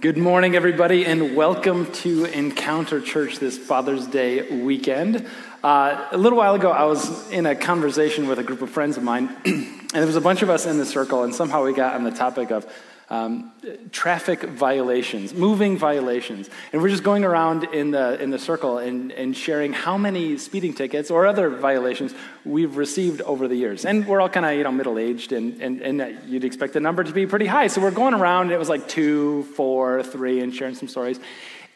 Good 0.00 0.16
morning, 0.16 0.56
everybody, 0.56 1.04
and 1.04 1.36
welcome 1.36 1.92
to 1.92 2.24
Encounter 2.24 3.02
Church 3.02 3.38
this 3.38 3.58
Father's 3.58 4.06
Day 4.06 4.62
weekend. 4.62 5.26
Uh, 5.62 6.08
a 6.10 6.16
little 6.16 6.38
while 6.38 6.54
ago, 6.54 6.70
I 6.70 6.84
was 6.84 7.30
in 7.30 7.44
a 7.44 7.54
conversation 7.54 8.26
with 8.26 8.38
a 8.38 8.42
group 8.42 8.62
of 8.62 8.70
friends 8.70 8.96
of 8.96 9.02
mine, 9.02 9.28
and 9.44 9.82
there 9.90 10.06
was 10.06 10.16
a 10.16 10.22
bunch 10.22 10.40
of 10.40 10.48
us 10.48 10.64
in 10.64 10.78
the 10.78 10.86
circle, 10.86 11.22
and 11.22 11.34
somehow 11.34 11.66
we 11.66 11.74
got 11.74 11.96
on 11.96 12.04
the 12.04 12.12
topic 12.12 12.50
of 12.50 12.64
um, 13.10 13.52
traffic 13.90 14.42
violations, 14.42 15.34
moving 15.34 15.76
violations. 15.76 16.48
And 16.72 16.80
we're 16.80 16.90
just 16.90 17.02
going 17.02 17.24
around 17.24 17.64
in 17.64 17.90
the, 17.90 18.22
in 18.22 18.30
the 18.30 18.38
circle 18.38 18.78
and, 18.78 19.10
and 19.12 19.36
sharing 19.36 19.72
how 19.72 19.98
many 19.98 20.38
speeding 20.38 20.72
tickets 20.72 21.10
or 21.10 21.26
other 21.26 21.50
violations 21.50 22.14
we've 22.44 22.76
received 22.76 23.20
over 23.22 23.48
the 23.48 23.56
years. 23.56 23.84
And 23.84 24.06
we're 24.06 24.20
all 24.20 24.28
kind 24.28 24.46
of, 24.46 24.54
you 24.54 24.62
know, 24.62 24.70
middle-aged, 24.70 25.32
and, 25.32 25.60
and, 25.60 25.82
and 25.82 26.18
you'd 26.28 26.44
expect 26.44 26.72
the 26.72 26.80
number 26.80 27.02
to 27.02 27.12
be 27.12 27.26
pretty 27.26 27.46
high. 27.46 27.66
So 27.66 27.80
we're 27.80 27.90
going 27.90 28.14
around, 28.14 28.42
and 28.44 28.52
it 28.52 28.58
was 28.58 28.68
like 28.68 28.86
two, 28.86 29.42
four, 29.56 30.04
three, 30.04 30.40
and 30.40 30.54
sharing 30.54 30.76
some 30.76 30.88
stories. 30.88 31.18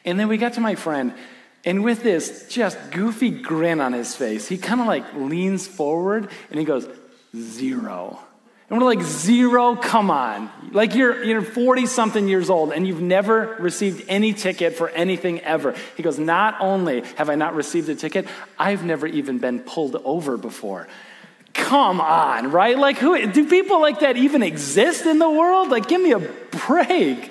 And 0.05 0.20
then 0.20 0.28
we 0.28 0.37
got 0.37 0.52
to 0.55 0.60
my 0.60 0.77
friend, 0.77 1.14
and 1.64 1.82
with 1.82 2.02
this 2.02 2.46
just 2.48 2.78
goofy 2.91 3.30
grin 3.30 3.80
on 3.80 3.92
his 3.92 4.14
face, 4.14 4.46
he 4.46 4.56
kind 4.56 4.80
of 4.80 4.87
like 4.87 5.14
leans 5.14 5.66
forward, 5.66 6.30
and 6.51 6.60
he 6.60 6.64
goes, 6.64 6.87
zero. 7.34 8.20
And 8.70 8.78
we're 8.78 8.86
like, 8.86 9.02
zero, 9.02 9.77
come 9.77 10.10
on. 10.10 10.50
Like 10.72 10.95
you're, 10.95 11.22
you're 11.22 11.42
40 11.42 11.86
something 11.86 12.27
years 12.27 12.48
old 12.48 12.72
and 12.72 12.86
you've 12.86 13.00
never 13.00 13.56
received 13.59 14.05
any 14.09 14.32
ticket 14.32 14.74
for 14.74 14.88
anything 14.88 15.41
ever. 15.41 15.74
He 15.96 16.02
goes, 16.02 16.18
not 16.18 16.56
only 16.60 17.02
have 17.16 17.28
I 17.28 17.34
not 17.34 17.55
received 17.55 17.88
a 17.91 17.95
ticket, 17.95 18.27
I've 18.58 18.84
never 18.84 19.06
even 19.06 19.38
been 19.38 19.60
pulled 19.60 19.96
over 19.96 20.36
before. 20.38 20.88
Come 21.52 22.00
on, 22.00 22.50
right? 22.50 22.77
Like, 22.77 22.98
who, 22.98 23.30
do 23.30 23.48
people 23.48 23.80
like 23.80 24.00
that 24.00 24.16
even 24.16 24.42
exist 24.42 25.06
in 25.06 25.19
the 25.19 25.30
world? 25.30 25.69
Like, 25.69 25.86
give 25.86 26.00
me 26.00 26.12
a 26.12 26.19
break. 26.19 27.30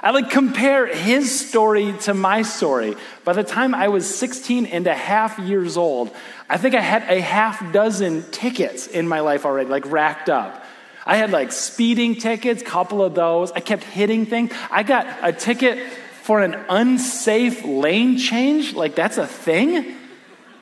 I 0.00 0.10
like 0.10 0.30
compare 0.30 0.86
his 0.86 1.48
story 1.48 1.94
to 2.02 2.14
my 2.14 2.42
story. 2.42 2.94
By 3.24 3.32
the 3.32 3.42
time 3.42 3.74
I 3.74 3.88
was 3.88 4.12
16 4.14 4.66
and 4.66 4.86
a 4.86 4.94
half 4.94 5.38
years 5.38 5.76
old, 5.76 6.14
I 6.48 6.58
think 6.58 6.74
I 6.74 6.80
had 6.80 7.04
a 7.10 7.20
half 7.20 7.72
dozen 7.72 8.22
tickets 8.30 8.86
in 8.86 9.08
my 9.08 9.20
life 9.20 9.44
already, 9.46 9.70
like 9.70 9.90
racked 9.90 10.28
up. 10.28 10.63
I 11.06 11.16
had 11.16 11.30
like 11.30 11.52
speeding 11.52 12.16
tickets, 12.16 12.62
couple 12.62 13.02
of 13.02 13.14
those. 13.14 13.52
I 13.52 13.60
kept 13.60 13.84
hitting 13.84 14.26
things. 14.26 14.52
I 14.70 14.82
got 14.82 15.06
a 15.22 15.32
ticket 15.32 15.78
for 16.22 16.40
an 16.40 16.54
unsafe 16.68 17.64
lane 17.64 18.16
change. 18.16 18.74
Like 18.74 18.94
that's 18.94 19.18
a 19.18 19.26
thing. 19.26 19.96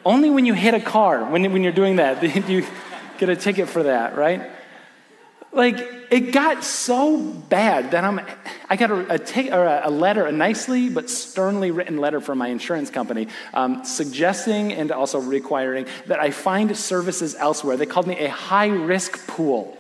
Only 0.05 0.31
when 0.31 0.45
you 0.47 0.55
hit 0.55 0.75
a 0.75 0.81
car, 0.81 1.25
when, 1.25 1.53
when 1.53 1.63
you're 1.63 1.73
doing 1.73 1.97
that, 1.97 2.23
you 2.49 2.67
get 3.19 3.29
a 3.29 3.37
ticket 3.37 3.69
for 3.69 3.85
that, 3.85 4.17
right? 4.17 4.51
Like 5.53 5.79
it 6.11 6.33
got 6.33 6.65
so 6.65 7.19
bad 7.19 7.93
that 7.93 8.03
I'm, 8.03 8.21
I 8.69 8.77
got 8.77 8.91
a, 8.91 9.15
a, 9.15 9.51
or 9.57 9.81
a, 9.85 9.91
letter, 9.91 10.25
a 10.25 10.33
nicely 10.33 10.89
but 10.89 11.11
sternly 11.11 11.71
written 11.71 11.99
letter 11.99 12.21
from 12.21 12.39
my 12.39 12.49
insurance 12.49 12.91
company, 12.91 13.29
um, 13.55 13.85
suggesting 13.85 14.73
and 14.73 14.91
also 14.91 15.21
requiring 15.21 15.87
that 16.07 16.19
I 16.19 16.31
find 16.31 16.77
services 16.77 17.35
elsewhere. 17.35 17.77
They 17.77 17.87
called 17.87 18.07
me 18.07 18.19
a 18.19 18.31
high 18.31 18.69
risk 18.69 19.27
pool. 19.27 19.77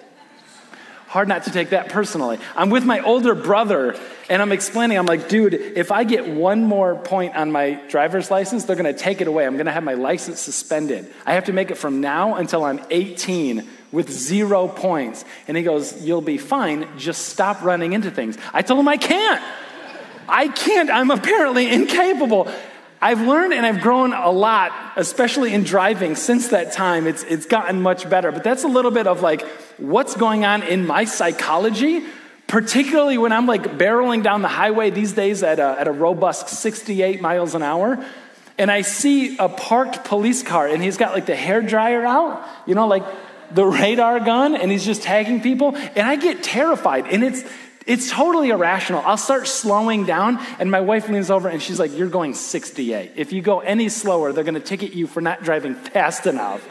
Hard 1.12 1.28
not 1.28 1.44
to 1.44 1.50
take 1.50 1.68
that 1.70 1.90
personally. 1.90 2.38
I'm 2.56 2.70
with 2.70 2.86
my 2.86 3.00
older 3.00 3.34
brother 3.34 3.94
and 4.30 4.40
I'm 4.40 4.50
explaining, 4.50 4.96
I'm 4.96 5.04
like, 5.04 5.28
dude, 5.28 5.52
if 5.52 5.92
I 5.92 6.04
get 6.04 6.26
one 6.26 6.64
more 6.64 6.96
point 6.96 7.36
on 7.36 7.52
my 7.52 7.72
driver's 7.88 8.30
license, 8.30 8.64
they're 8.64 8.76
gonna 8.76 8.94
take 8.94 9.20
it 9.20 9.26
away. 9.26 9.44
I'm 9.44 9.58
gonna 9.58 9.72
have 9.72 9.84
my 9.84 9.92
license 9.92 10.40
suspended. 10.40 11.12
I 11.26 11.34
have 11.34 11.44
to 11.44 11.52
make 11.52 11.70
it 11.70 11.74
from 11.74 12.00
now 12.00 12.36
until 12.36 12.64
I'm 12.64 12.80
18 12.88 13.68
with 13.92 14.10
zero 14.10 14.68
points. 14.68 15.26
And 15.48 15.54
he 15.54 15.62
goes, 15.62 16.02
You'll 16.02 16.22
be 16.22 16.38
fine, 16.38 16.88
just 16.96 17.26
stop 17.26 17.60
running 17.60 17.92
into 17.92 18.10
things. 18.10 18.38
I 18.54 18.62
told 18.62 18.80
him 18.80 18.88
I 18.88 18.96
can't. 18.96 19.44
I 20.30 20.48
can't. 20.48 20.88
I'm 20.88 21.10
apparently 21.10 21.70
incapable. 21.70 22.50
I've 23.02 23.20
learned 23.20 23.52
and 23.52 23.66
I've 23.66 23.80
grown 23.80 24.12
a 24.12 24.30
lot, 24.30 24.72
especially 24.94 25.52
in 25.52 25.64
driving 25.64 26.14
since 26.14 26.48
that 26.48 26.72
time. 26.72 27.08
It's, 27.08 27.24
it's 27.24 27.46
gotten 27.46 27.82
much 27.82 28.08
better. 28.08 28.30
But 28.30 28.44
that's 28.44 28.62
a 28.62 28.68
little 28.68 28.92
bit 28.92 29.08
of 29.08 29.22
like 29.22 29.42
what's 29.76 30.14
going 30.14 30.44
on 30.44 30.62
in 30.62 30.86
my 30.86 31.04
psychology, 31.04 32.04
particularly 32.46 33.18
when 33.18 33.32
I'm 33.32 33.46
like 33.46 33.76
barreling 33.76 34.22
down 34.22 34.42
the 34.42 34.48
highway 34.48 34.90
these 34.90 35.14
days 35.14 35.42
at 35.42 35.58
a, 35.58 35.80
at 35.80 35.88
a 35.88 35.92
robust 35.92 36.48
68 36.48 37.20
miles 37.20 37.56
an 37.56 37.62
hour. 37.64 38.02
And 38.56 38.70
I 38.70 38.82
see 38.82 39.36
a 39.36 39.48
parked 39.48 40.04
police 40.04 40.44
car 40.44 40.68
and 40.68 40.80
he's 40.80 40.96
got 40.96 41.12
like 41.12 41.26
the 41.26 41.34
hair 41.34 41.60
dryer 41.60 42.06
out, 42.06 42.46
you 42.66 42.76
know, 42.76 42.86
like 42.86 43.04
the 43.54 43.66
radar 43.66 44.20
gun, 44.20 44.54
and 44.54 44.70
he's 44.70 44.84
just 44.84 45.02
tagging 45.02 45.40
people. 45.40 45.76
And 45.76 46.06
I 46.06 46.16
get 46.16 46.42
terrified. 46.42 47.06
And 47.08 47.22
it's, 47.22 47.44
it's 47.86 48.10
totally 48.10 48.50
irrational. 48.50 49.02
I'll 49.04 49.16
start 49.16 49.48
slowing 49.48 50.04
down, 50.04 50.38
and 50.58 50.70
my 50.70 50.80
wife 50.80 51.08
leans 51.08 51.30
over 51.30 51.48
and 51.48 51.62
she's 51.62 51.78
like, 51.78 51.96
You're 51.96 52.08
going 52.08 52.34
68. 52.34 53.12
If 53.16 53.32
you 53.32 53.42
go 53.42 53.60
any 53.60 53.88
slower, 53.88 54.32
they're 54.32 54.44
going 54.44 54.54
to 54.54 54.60
ticket 54.60 54.92
you 54.92 55.06
for 55.06 55.20
not 55.20 55.42
driving 55.42 55.74
fast 55.74 56.26
enough. 56.26 56.66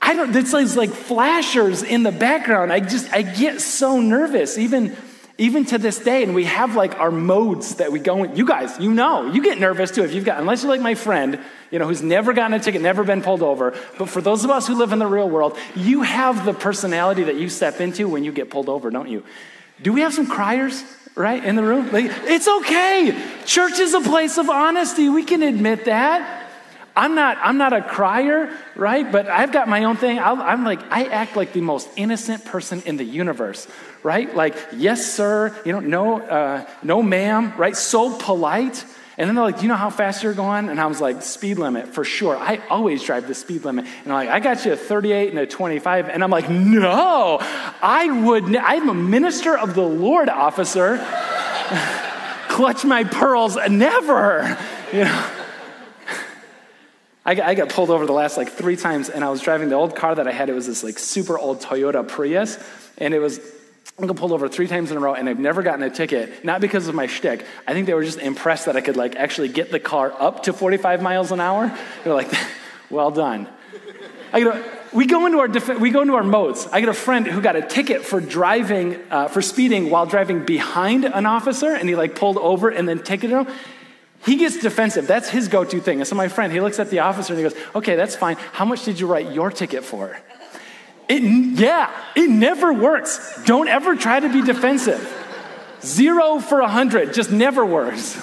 I 0.00 0.14
don't, 0.14 0.36
it's 0.36 0.52
like 0.52 0.90
flashers 0.90 1.82
in 1.82 2.04
the 2.04 2.12
background. 2.12 2.72
I 2.72 2.78
just, 2.78 3.12
I 3.12 3.22
get 3.22 3.60
so 3.60 4.00
nervous, 4.00 4.56
even, 4.56 4.96
even 5.38 5.64
to 5.66 5.78
this 5.78 5.98
day. 5.98 6.22
And 6.22 6.34
we 6.34 6.44
have 6.44 6.76
like 6.76 6.98
our 6.98 7.10
modes 7.10 7.76
that 7.76 7.92
we 7.92 7.98
go 7.98 8.24
in. 8.24 8.36
You 8.36 8.46
guys, 8.46 8.78
you 8.78 8.92
know, 8.92 9.32
you 9.32 9.42
get 9.42 9.58
nervous 9.58 9.90
too 9.90 10.04
if 10.04 10.14
you've 10.14 10.24
got, 10.24 10.40
unless 10.40 10.62
you're 10.62 10.72
like 10.72 10.80
my 10.80 10.94
friend, 10.94 11.40
you 11.70 11.78
know, 11.78 11.86
who's 11.86 12.02
never 12.02 12.32
gotten 12.32 12.54
a 12.54 12.58
ticket, 12.58 12.82
never 12.82 13.04
been 13.04 13.22
pulled 13.22 13.42
over. 13.42 13.74
But 13.98 14.08
for 14.08 14.20
those 14.20 14.44
of 14.44 14.50
us 14.50 14.66
who 14.66 14.74
live 14.74 14.92
in 14.92 14.98
the 14.98 15.06
real 15.06 15.28
world, 15.28 15.56
you 15.74 16.02
have 16.02 16.44
the 16.44 16.54
personality 16.54 17.24
that 17.24 17.36
you 17.36 17.48
step 17.48 17.80
into 17.80 18.08
when 18.08 18.24
you 18.24 18.32
get 18.32 18.50
pulled 18.50 18.68
over, 18.68 18.90
don't 18.90 19.08
you? 19.08 19.24
Do 19.82 19.92
we 19.92 20.00
have 20.00 20.14
some 20.14 20.26
criers, 20.26 20.82
right, 21.14 21.44
in 21.44 21.54
the 21.54 21.62
room? 21.62 21.92
Like, 21.92 22.06
it's 22.24 22.48
okay. 22.48 23.14
Church 23.44 23.78
is 23.78 23.92
a 23.92 24.00
place 24.00 24.38
of 24.38 24.48
honesty. 24.48 25.08
We 25.10 25.24
can 25.24 25.42
admit 25.42 25.84
that. 25.84 26.45
I'm 26.96 27.14
not, 27.14 27.36
I'm 27.42 27.58
not 27.58 27.74
a 27.74 27.82
crier, 27.82 28.50
right? 28.74 29.10
But 29.10 29.28
I've 29.28 29.52
got 29.52 29.68
my 29.68 29.84
own 29.84 29.96
thing. 29.98 30.18
i 30.18 30.52
am 30.52 30.64
like, 30.64 30.80
I 30.90 31.04
act 31.04 31.36
like 31.36 31.52
the 31.52 31.60
most 31.60 31.90
innocent 31.94 32.46
person 32.46 32.82
in 32.86 32.96
the 32.96 33.04
universe, 33.04 33.68
right? 34.02 34.34
Like, 34.34 34.56
yes, 34.72 35.12
sir, 35.12 35.54
you 35.66 35.72
know, 35.72 35.80
no, 35.80 36.20
uh, 36.22 36.66
no, 36.82 37.02
ma'am, 37.02 37.52
right? 37.58 37.76
So 37.76 38.16
polite. 38.16 38.82
And 39.18 39.28
then 39.28 39.34
they're 39.34 39.44
like, 39.44 39.62
you 39.62 39.68
know 39.68 39.76
how 39.76 39.90
fast 39.90 40.22
you're 40.22 40.34
going? 40.34 40.70
And 40.70 40.80
I 40.80 40.86
was 40.86 41.00
like, 41.00 41.22
Speed 41.22 41.58
limit, 41.58 41.88
for 41.88 42.04
sure. 42.04 42.36
I 42.36 42.60
always 42.68 43.02
drive 43.02 43.28
the 43.28 43.34
speed 43.34 43.64
limit. 43.64 43.86
And 44.04 44.12
I'm 44.12 44.26
like, 44.26 44.28
I 44.28 44.40
got 44.40 44.64
you 44.64 44.72
a 44.72 44.76
38 44.76 45.30
and 45.30 45.38
a 45.38 45.46
25. 45.46 46.08
And 46.08 46.24
I'm 46.24 46.30
like, 46.30 46.50
No, 46.50 47.38
I 47.40 48.24
would, 48.24 48.54
I'm 48.56 48.88
a 48.88 48.94
minister 48.94 49.56
of 49.56 49.74
the 49.74 49.86
Lord 49.86 50.28
officer. 50.28 50.96
Clutch 52.48 52.84
my 52.84 53.04
pearls, 53.04 53.58
never. 53.68 54.56
You 54.92 55.02
know? 55.02 55.35
I 57.26 57.34
got, 57.34 57.48
I 57.48 57.54
got 57.54 57.70
pulled 57.70 57.90
over 57.90 58.06
the 58.06 58.12
last 58.12 58.36
like 58.36 58.52
three 58.52 58.76
times, 58.76 59.08
and 59.08 59.24
I 59.24 59.30
was 59.30 59.40
driving 59.40 59.68
the 59.68 59.74
old 59.74 59.96
car 59.96 60.14
that 60.14 60.28
I 60.28 60.32
had. 60.32 60.48
It 60.48 60.52
was 60.52 60.68
this 60.68 60.84
like 60.84 60.96
super 60.96 61.36
old 61.36 61.60
Toyota 61.60 62.06
Prius, 62.06 62.56
and 62.98 63.12
it 63.12 63.18
was 63.18 63.40
I 63.98 64.06
got 64.06 64.16
pulled 64.16 64.30
over 64.30 64.48
three 64.48 64.68
times 64.68 64.92
in 64.92 64.96
a 64.96 65.00
row, 65.00 65.14
and 65.14 65.28
I've 65.28 65.40
never 65.40 65.64
gotten 65.64 65.82
a 65.82 65.90
ticket. 65.90 66.44
Not 66.44 66.60
because 66.60 66.86
of 66.86 66.94
my 66.94 67.08
shtick. 67.08 67.44
I 67.66 67.72
think 67.72 67.86
they 67.86 67.94
were 67.94 68.04
just 68.04 68.20
impressed 68.20 68.66
that 68.66 68.76
I 68.76 68.80
could 68.80 68.96
like 68.96 69.16
actually 69.16 69.48
get 69.48 69.72
the 69.72 69.80
car 69.80 70.14
up 70.16 70.44
to 70.44 70.52
45 70.52 71.02
miles 71.02 71.32
an 71.32 71.40
hour. 71.40 71.76
They're 72.04 72.14
like, 72.14 72.32
"Well 72.90 73.10
done." 73.10 73.48
I 74.32 74.40
go, 74.40 74.64
we 74.92 75.06
go 75.06 75.26
into 75.26 75.38
our 75.38 75.78
we 75.78 75.90
go 75.90 76.02
into 76.02 76.14
our 76.14 76.22
modes. 76.22 76.68
I 76.70 76.78
get 76.78 76.88
a 76.88 76.94
friend 76.94 77.26
who 77.26 77.40
got 77.40 77.56
a 77.56 77.62
ticket 77.62 78.04
for 78.04 78.20
driving 78.20 79.00
uh, 79.10 79.26
for 79.26 79.42
speeding 79.42 79.90
while 79.90 80.06
driving 80.06 80.44
behind 80.44 81.04
an 81.04 81.26
officer, 81.26 81.74
and 81.74 81.88
he 81.88 81.96
like 81.96 82.14
pulled 82.14 82.38
over 82.38 82.68
and 82.68 82.88
then 82.88 83.02
ticketed 83.02 83.36
him. 83.36 83.48
He 84.26 84.36
gets 84.36 84.58
defensive. 84.58 85.06
That's 85.06 85.28
his 85.28 85.46
go-to 85.46 85.80
thing. 85.80 86.00
And 86.00 86.06
so 86.06 86.16
my 86.16 86.26
friend, 86.26 86.52
he 86.52 86.60
looks 86.60 86.80
at 86.80 86.90
the 86.90 86.98
officer 86.98 87.32
and 87.32 87.38
he 87.38 87.48
goes, 87.48 87.58
"Okay, 87.76 87.94
that's 87.94 88.16
fine. 88.16 88.36
How 88.52 88.64
much 88.64 88.84
did 88.84 88.98
you 88.98 89.06
write 89.06 89.32
your 89.32 89.52
ticket 89.52 89.84
for?" 89.84 90.18
It, 91.08 91.22
yeah, 91.22 91.90
it 92.16 92.28
never 92.28 92.72
works. 92.72 93.40
Don't 93.44 93.68
ever 93.68 93.94
try 93.94 94.18
to 94.18 94.28
be 94.28 94.42
defensive. 94.42 95.00
Zero 95.80 96.40
for 96.40 96.60
a 96.60 96.68
hundred 96.68 97.14
just 97.14 97.30
never 97.30 97.64
works. 97.64 98.20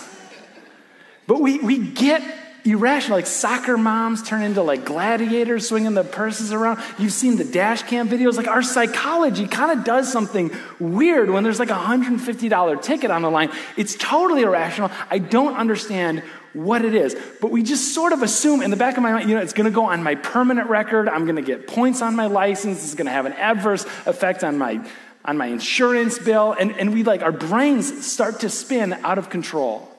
But 1.25 1.39
we, 1.39 1.59
we 1.59 1.77
get 1.77 2.21
irrational. 2.65 3.17
Like 3.17 3.27
soccer 3.27 3.77
moms 3.77 4.23
turn 4.23 4.41
into 4.41 4.61
like 4.61 4.85
gladiators 4.85 5.67
swinging 5.67 5.93
the 5.93 6.03
purses 6.03 6.51
around. 6.51 6.81
You've 6.97 7.13
seen 7.13 7.37
the 7.37 7.43
dash 7.43 7.83
cam 7.83 8.09
videos. 8.09 8.35
Like 8.35 8.47
our 8.47 8.63
psychology 8.63 9.47
kind 9.47 9.77
of 9.77 9.85
does 9.85 10.11
something 10.11 10.51
weird 10.79 11.29
when 11.29 11.43
there's 11.43 11.59
like 11.59 11.69
a 11.69 11.73
$150 11.73 12.81
ticket 12.81 13.11
on 13.11 13.21
the 13.21 13.29
line. 13.29 13.51
It's 13.77 13.95
totally 13.95 14.43
irrational. 14.43 14.91
I 15.09 15.19
don't 15.19 15.55
understand 15.55 16.23
what 16.53 16.85
it 16.85 16.93
is. 16.93 17.15
But 17.41 17.51
we 17.51 17.63
just 17.63 17.93
sort 17.93 18.13
of 18.13 18.21
assume 18.21 18.61
in 18.61 18.71
the 18.71 18.77
back 18.77 18.97
of 18.97 19.03
my 19.03 19.11
mind, 19.11 19.29
you 19.29 19.35
know, 19.35 19.41
it's 19.41 19.53
going 19.53 19.65
to 19.65 19.75
go 19.75 19.85
on 19.85 20.03
my 20.03 20.15
permanent 20.15 20.69
record. 20.69 21.09
I'm 21.09 21.25
going 21.25 21.35
to 21.35 21.41
get 21.41 21.67
points 21.67 22.01
on 22.01 22.15
my 22.15 22.27
license. 22.27 22.83
It's 22.83 22.95
going 22.95 23.07
to 23.07 23.11
have 23.11 23.25
an 23.25 23.33
adverse 23.33 23.85
effect 24.05 24.43
on 24.43 24.57
my 24.57 24.85
on 25.25 25.37
my 25.37 25.47
insurance 25.47 26.19
bill. 26.19 26.53
And, 26.57 26.71
and 26.77 26.93
we 26.93 27.03
like, 27.03 27.21
our 27.21 27.31
brains 27.31 28.05
start 28.05 28.41
to 28.41 28.49
spin 28.49 28.91
out 28.91 29.17
of 29.17 29.29
control. 29.29 29.92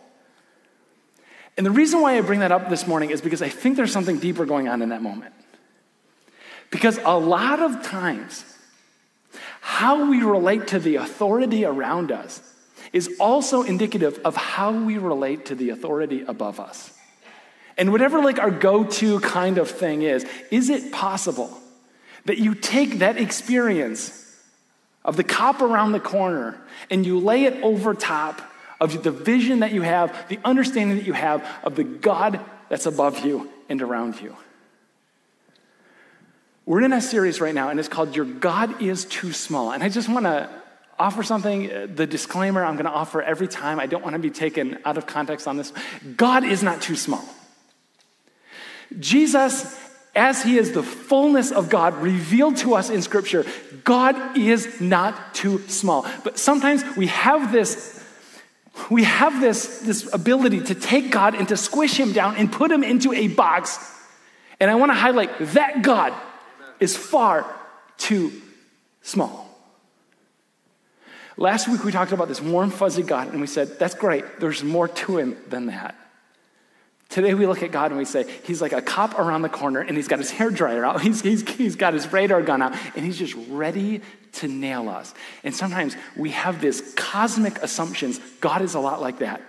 And 1.56 1.64
the 1.64 1.70
reason 1.70 2.00
why 2.00 2.18
I 2.18 2.20
bring 2.20 2.40
that 2.40 2.52
up 2.52 2.68
this 2.68 2.86
morning 2.86 3.10
is 3.10 3.20
because 3.20 3.42
I 3.42 3.48
think 3.48 3.76
there's 3.76 3.92
something 3.92 4.18
deeper 4.18 4.44
going 4.44 4.68
on 4.68 4.82
in 4.82 4.88
that 4.88 5.02
moment. 5.02 5.34
Because 6.70 6.98
a 7.04 7.16
lot 7.16 7.60
of 7.60 7.82
times, 7.84 8.44
how 9.60 10.10
we 10.10 10.22
relate 10.22 10.68
to 10.68 10.78
the 10.78 10.96
authority 10.96 11.64
around 11.64 12.10
us 12.10 12.42
is 12.92 13.16
also 13.20 13.62
indicative 13.62 14.20
of 14.24 14.36
how 14.36 14.72
we 14.72 14.98
relate 14.98 15.46
to 15.46 15.54
the 15.54 15.70
authority 15.70 16.22
above 16.26 16.60
us. 16.60 16.92
And 17.76 17.90
whatever 17.92 18.20
like 18.20 18.38
our 18.38 18.50
go-to 18.50 19.20
kind 19.20 19.58
of 19.58 19.70
thing 19.70 20.02
is, 20.02 20.26
is 20.50 20.70
it 20.70 20.92
possible 20.92 21.58
that 22.24 22.38
you 22.38 22.54
take 22.54 22.98
that 22.98 23.16
experience 23.16 24.20
of 25.04 25.16
the 25.16 25.24
cop 25.24 25.60
around 25.60 25.92
the 25.92 26.00
corner 26.00 26.60
and 26.90 27.04
you 27.04 27.18
lay 27.18 27.44
it 27.44 27.62
over 27.62 27.94
top 27.94 28.40
of 28.84 29.02
the 29.02 29.10
vision 29.10 29.60
that 29.60 29.72
you 29.72 29.82
have, 29.82 30.28
the 30.28 30.38
understanding 30.44 30.98
that 30.98 31.06
you 31.06 31.14
have 31.14 31.46
of 31.62 31.76
the 31.76 31.84
God 31.84 32.40
that's 32.68 32.86
above 32.86 33.24
you 33.24 33.50
and 33.68 33.80
around 33.80 34.20
you? 34.20 34.36
We're 36.66 36.82
in 36.82 36.92
a 36.92 37.00
series 37.00 37.40
right 37.40 37.54
now, 37.54 37.68
and 37.68 37.78
it's 37.78 37.88
called 37.88 38.16
Your 38.16 38.24
God 38.24 38.82
is 38.82 39.04
Too 39.04 39.32
Small. 39.32 39.72
And 39.72 39.82
I 39.82 39.90
just 39.90 40.08
want 40.08 40.24
to 40.24 40.48
offer 40.98 41.22
something, 41.22 41.70
uh, 41.70 41.86
the 41.92 42.06
disclaimer 42.06 42.64
I'm 42.64 42.74
going 42.74 42.86
to 42.86 42.90
offer 42.90 43.20
every 43.20 43.48
time. 43.48 43.80
I 43.80 43.86
don't 43.86 44.02
want 44.02 44.14
to 44.14 44.18
be 44.20 44.30
taken 44.30 44.78
out 44.84 44.96
of 44.96 45.06
context 45.06 45.46
on 45.46 45.56
this. 45.56 45.72
God 46.16 46.44
is 46.44 46.62
not 46.62 46.80
too 46.80 46.96
small. 46.96 47.24
Jesus, 48.98 49.78
as 50.14 50.42
he 50.42 50.56
is 50.56 50.72
the 50.72 50.82
fullness 50.82 51.50
of 51.50 51.68
God 51.68 51.96
revealed 51.96 52.56
to 52.58 52.74
us 52.74 52.90
in 52.90 53.02
Scripture, 53.02 53.44
God 53.82 54.38
is 54.38 54.80
not 54.80 55.34
too 55.34 55.66
small. 55.68 56.06
But 56.22 56.38
sometimes 56.38 56.84
we 56.96 57.08
have 57.08 57.52
this. 57.52 58.03
We 58.90 59.04
have 59.04 59.40
this, 59.40 59.80
this 59.80 60.12
ability 60.12 60.60
to 60.62 60.74
take 60.74 61.10
God 61.10 61.34
and 61.34 61.48
to 61.48 61.56
squish 61.56 61.98
him 61.98 62.12
down 62.12 62.36
and 62.36 62.50
put 62.50 62.70
him 62.70 62.82
into 62.82 63.12
a 63.12 63.28
box. 63.28 63.78
And 64.60 64.70
I 64.70 64.74
want 64.74 64.90
to 64.90 64.94
highlight 64.94 65.30
that 65.54 65.82
God 65.82 66.12
is 66.80 66.96
far 66.96 67.46
too 67.96 68.32
small. 69.02 69.48
Last 71.36 71.68
week 71.68 71.84
we 71.84 71.92
talked 71.92 72.12
about 72.12 72.28
this 72.28 72.40
warm, 72.40 72.70
fuzzy 72.70 73.02
God, 73.02 73.28
and 73.28 73.40
we 73.40 73.46
said, 73.46 73.78
that's 73.78 73.94
great. 73.94 74.24
There's 74.38 74.62
more 74.62 74.88
to 74.88 75.18
him 75.18 75.36
than 75.48 75.66
that. 75.66 75.96
Today 77.08 77.34
we 77.34 77.46
look 77.46 77.62
at 77.62 77.70
God 77.70 77.90
and 77.90 77.98
we 77.98 78.04
say, 78.04 78.28
He's 78.44 78.60
like 78.60 78.72
a 78.72 78.82
cop 78.82 79.18
around 79.18 79.42
the 79.42 79.48
corner 79.48 79.80
and 79.80 79.96
he's 79.96 80.08
got 80.08 80.18
his 80.18 80.30
hair 80.30 80.50
dryer 80.50 80.84
out, 80.84 81.00
he's, 81.02 81.20
he's, 81.20 81.48
he's 81.48 81.76
got 81.76 81.94
his 81.94 82.12
radar 82.12 82.42
gun 82.42 82.62
out, 82.62 82.74
and 82.96 83.04
he's 83.04 83.18
just 83.18 83.34
ready 83.48 84.00
to 84.34 84.48
nail 84.48 84.88
us. 84.88 85.14
And 85.42 85.54
sometimes 85.54 85.96
we 86.16 86.30
have 86.30 86.60
this 86.60 86.94
cosmic 86.96 87.58
assumptions. 87.62 88.18
God 88.40 88.62
is 88.62 88.74
a 88.74 88.80
lot 88.80 89.00
like 89.00 89.18
that. 89.18 89.40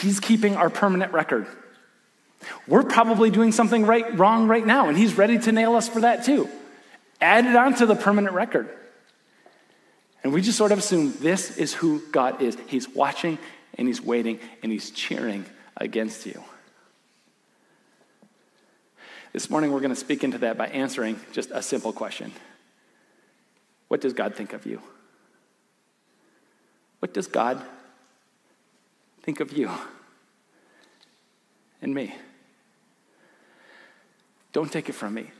He's 0.00 0.20
keeping 0.20 0.56
our 0.56 0.70
permanent 0.70 1.12
record. 1.12 1.46
We're 2.66 2.84
probably 2.84 3.30
doing 3.30 3.52
something 3.52 3.84
right, 3.84 4.18
wrong 4.18 4.48
right 4.48 4.64
now, 4.64 4.88
and 4.88 4.96
he's 4.96 5.16
ready 5.16 5.38
to 5.38 5.52
nail 5.52 5.74
us 5.74 5.88
for 5.88 6.00
that 6.00 6.24
too. 6.24 6.48
Add 7.20 7.46
it 7.46 7.56
onto 7.56 7.86
the 7.86 7.94
permanent 7.94 8.34
record. 8.34 8.68
And 10.22 10.32
we 10.32 10.42
just 10.42 10.58
sort 10.58 10.72
of 10.72 10.78
assume 10.78 11.14
this 11.20 11.56
is 11.56 11.72
who 11.72 12.02
God 12.10 12.42
is. 12.42 12.56
He's 12.66 12.88
watching 12.88 13.38
and 13.74 13.86
he's 13.86 14.02
waiting 14.02 14.40
and 14.62 14.72
he's 14.72 14.90
cheering 14.90 15.46
against 15.76 16.26
you. 16.26 16.42
This 19.32 19.50
morning, 19.50 19.70
we're 19.70 19.80
going 19.80 19.90
to 19.90 19.96
speak 19.96 20.24
into 20.24 20.38
that 20.38 20.56
by 20.56 20.68
answering 20.68 21.20
just 21.32 21.50
a 21.50 21.62
simple 21.62 21.92
question 21.92 22.32
What 23.88 24.00
does 24.00 24.12
God 24.12 24.34
think 24.34 24.52
of 24.52 24.66
you? 24.66 24.80
What 26.98 27.14
does 27.14 27.26
God 27.26 27.62
think 29.22 29.40
of 29.40 29.52
you 29.52 29.70
and 31.82 31.94
me? 31.94 32.14
Don't 34.52 34.72
take 34.72 34.88
it 34.88 34.94
from 34.94 35.14
me. 35.14 35.30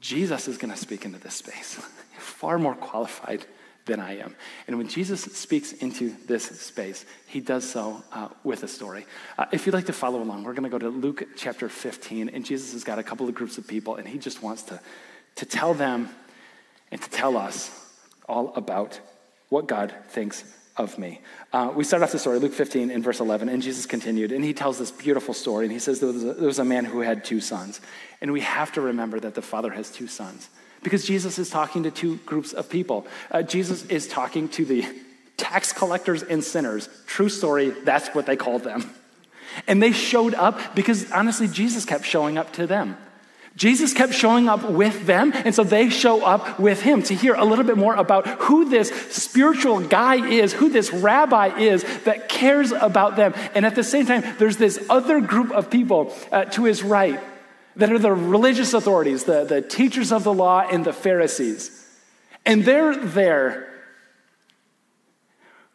Jesus 0.00 0.48
is 0.48 0.58
going 0.58 0.72
to 0.72 0.76
speak 0.76 1.04
into 1.04 1.18
this 1.18 1.34
space, 1.34 1.74
far 2.18 2.58
more 2.58 2.74
qualified 2.74 3.46
than 3.86 4.00
I 4.00 4.18
am. 4.18 4.34
And 4.66 4.78
when 4.78 4.88
Jesus 4.88 5.22
speaks 5.22 5.72
into 5.72 6.14
this 6.26 6.44
space, 6.44 7.04
he 7.26 7.40
does 7.40 7.68
so 7.68 8.02
uh, 8.12 8.28
with 8.44 8.62
a 8.62 8.68
story. 8.68 9.06
Uh, 9.38 9.46
if 9.52 9.66
you'd 9.66 9.74
like 9.74 9.86
to 9.86 9.92
follow 9.92 10.20
along, 10.20 10.44
we're 10.44 10.54
going 10.54 10.68
to 10.68 10.68
go 10.70 10.78
to 10.78 10.88
Luke 10.88 11.24
chapter 11.36 11.68
15, 11.68 12.28
and 12.30 12.44
Jesus 12.44 12.72
has 12.72 12.84
got 12.84 12.98
a 12.98 13.02
couple 13.02 13.28
of 13.28 13.34
groups 13.34 13.58
of 13.58 13.66
people, 13.66 13.96
and 13.96 14.06
he 14.06 14.18
just 14.18 14.42
wants 14.42 14.62
to, 14.64 14.80
to 15.36 15.46
tell 15.46 15.74
them 15.74 16.08
and 16.92 17.02
to 17.02 17.10
tell 17.10 17.36
us 17.36 17.70
all 18.28 18.52
about 18.54 19.00
what 19.48 19.66
God 19.66 19.92
thinks 20.10 20.44
of 20.76 20.98
me. 20.98 21.20
Uh, 21.52 21.72
we 21.74 21.84
start 21.84 22.02
off 22.02 22.12
the 22.12 22.18
story, 22.18 22.38
Luke 22.38 22.52
15 22.52 22.90
in 22.90 23.02
verse 23.02 23.20
11, 23.20 23.48
and 23.48 23.62
Jesus 23.62 23.84
continued, 23.84 24.32
and 24.32 24.44
he 24.44 24.54
tells 24.54 24.78
this 24.78 24.90
beautiful 24.90 25.34
story, 25.34 25.66
and 25.66 25.72
he 25.72 25.78
says 25.78 26.00
there 26.00 26.12
was, 26.12 26.24
a, 26.24 26.34
there 26.34 26.46
was 26.46 26.58
a 26.58 26.64
man 26.64 26.84
who 26.84 27.00
had 27.00 27.24
two 27.24 27.40
sons. 27.40 27.80
And 28.20 28.32
we 28.32 28.40
have 28.40 28.72
to 28.72 28.80
remember 28.80 29.18
that 29.20 29.34
the 29.34 29.42
father 29.42 29.70
has 29.70 29.90
two 29.90 30.06
sons. 30.06 30.48
Because 30.82 31.04
Jesus 31.04 31.38
is 31.38 31.50
talking 31.50 31.82
to 31.82 31.90
two 31.90 32.16
groups 32.18 32.52
of 32.52 32.70
people. 32.70 33.06
Uh, 33.30 33.42
Jesus 33.42 33.84
is 33.86 34.08
talking 34.08 34.48
to 34.50 34.64
the 34.64 34.86
tax 35.36 35.72
collectors 35.72 36.22
and 36.22 36.42
sinners. 36.42 36.88
True 37.06 37.28
story, 37.28 37.70
that's 37.70 38.08
what 38.14 38.26
they 38.26 38.36
called 38.36 38.64
them. 38.64 38.90
And 39.66 39.82
they 39.82 39.92
showed 39.92 40.34
up 40.34 40.74
because 40.74 41.10
honestly, 41.12 41.46
Jesus 41.46 41.84
kept 41.84 42.04
showing 42.04 42.38
up 42.38 42.52
to 42.54 42.66
them. 42.66 42.96
Jesus 43.54 43.92
kept 43.92 44.14
showing 44.14 44.48
up 44.48 44.70
with 44.70 45.06
them, 45.06 45.32
and 45.34 45.54
so 45.54 45.62
they 45.62 45.90
show 45.90 46.24
up 46.24 46.58
with 46.58 46.80
him 46.80 47.02
to 47.04 47.14
hear 47.14 47.34
a 47.34 47.44
little 47.44 47.64
bit 47.64 47.76
more 47.76 47.94
about 47.94 48.26
who 48.26 48.68
this 48.68 48.88
spiritual 49.10 49.80
guy 49.80 50.26
is, 50.26 50.52
who 50.54 50.70
this 50.70 50.92
rabbi 50.92 51.58
is 51.58 51.84
that 52.04 52.28
cares 52.30 52.72
about 52.72 53.16
them. 53.16 53.34
And 53.54 53.66
at 53.66 53.74
the 53.74 53.84
same 53.84 54.06
time, 54.06 54.24
there's 54.38 54.56
this 54.56 54.84
other 54.88 55.20
group 55.20 55.50
of 55.50 55.68
people 55.68 56.14
uh, 56.32 56.46
to 56.46 56.64
his 56.64 56.82
right 56.82 57.20
that 57.76 57.92
are 57.92 57.98
the 57.98 58.12
religious 58.12 58.72
authorities, 58.72 59.24
the, 59.24 59.44
the 59.44 59.60
teachers 59.60 60.12
of 60.12 60.24
the 60.24 60.32
law, 60.32 60.60
and 60.60 60.84
the 60.84 60.92
Pharisees. 60.92 61.78
And 62.46 62.64
they're 62.64 62.96
there, 62.96 63.68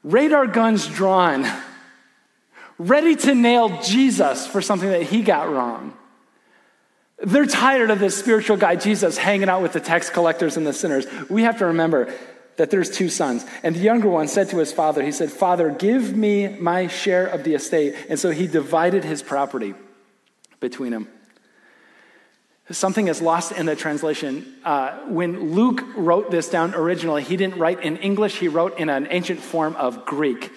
radar 0.03 0.47
guns 0.47 0.87
drawn, 0.87 1.45
ready 2.79 3.15
to 3.15 3.35
nail 3.35 3.81
Jesus 3.81 4.47
for 4.47 4.61
something 4.61 4.89
that 4.89 5.03
he 5.03 5.21
got 5.21 5.49
wrong. 5.51 5.95
They're 7.19 7.45
tired 7.45 7.89
of 7.89 7.99
this 7.99 8.15
spiritual 8.17 8.57
guy, 8.57 8.75
Jesus, 8.75 9.17
hanging 9.17 9.49
out 9.49 9.61
with 9.61 9.73
the 9.73 9.79
tax 9.79 10.09
collectors 10.09 10.55
and 10.55 10.67
the 10.67 10.73
sinners. 10.73 11.05
We 11.29 11.43
have 11.43 11.57
to 11.59 11.67
remember 11.67 12.13
that 12.57 12.69
there's 12.69 12.89
two 12.89 13.09
sons. 13.09 13.45
And 13.63 13.75
the 13.75 13.79
younger 13.79 14.09
one 14.09 14.27
said 14.27 14.49
to 14.49 14.57
his 14.57 14.71
father, 14.71 15.03
He 15.03 15.11
said, 15.11 15.31
Father, 15.31 15.69
give 15.71 16.15
me 16.15 16.47
my 16.47 16.87
share 16.87 17.25
of 17.25 17.43
the 17.43 17.55
estate. 17.55 17.95
And 18.09 18.19
so 18.19 18.31
he 18.31 18.47
divided 18.47 19.03
his 19.03 19.23
property 19.23 19.73
between 20.59 20.91
them. 20.91 21.07
Something 22.69 23.07
is 23.07 23.21
lost 23.21 23.53
in 23.53 23.65
the 23.65 23.77
translation. 23.77 24.55
Uh, 24.63 24.97
when 25.07 25.53
Luke 25.53 25.83
wrote 25.95 26.31
this 26.31 26.49
down 26.49 26.75
originally, 26.75 27.23
he 27.23 27.37
didn't 27.37 27.57
write 27.57 27.81
in 27.81 27.95
English, 27.97 28.39
he 28.39 28.49
wrote 28.49 28.77
in 28.77 28.89
an 28.89 29.07
ancient 29.09 29.39
form 29.39 29.75
of 29.77 30.05
Greek. 30.05 30.51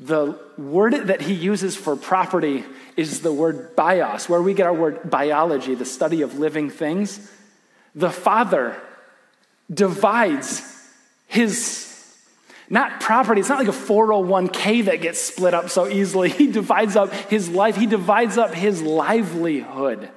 The 0.00 0.38
word 0.56 0.94
that 1.08 1.20
he 1.20 1.34
uses 1.34 1.74
for 1.76 1.96
property 1.96 2.64
is 2.96 3.20
the 3.20 3.32
word 3.32 3.74
bios, 3.74 4.28
where 4.28 4.40
we 4.40 4.54
get 4.54 4.66
our 4.66 4.74
word 4.74 5.10
biology, 5.10 5.74
the 5.74 5.84
study 5.84 6.22
of 6.22 6.38
living 6.38 6.70
things. 6.70 7.30
The 7.94 8.10
father 8.10 8.80
divides 9.72 10.62
his 11.26 11.88
not 12.70 13.00
property. 13.00 13.40
It's 13.40 13.48
not 13.48 13.58
like 13.58 13.68
a 13.68 13.72
401k 13.72 14.84
that 14.86 15.00
gets 15.00 15.20
split 15.20 15.54
up 15.54 15.70
so 15.70 15.88
easily. 15.88 16.28
He 16.38 16.46
divides 16.52 16.96
up 16.96 17.12
his 17.12 17.48
life, 17.48 17.76
he 17.76 17.86
divides 17.86 18.38
up 18.38 18.54
his 18.54 18.82
livelihood 18.82 20.10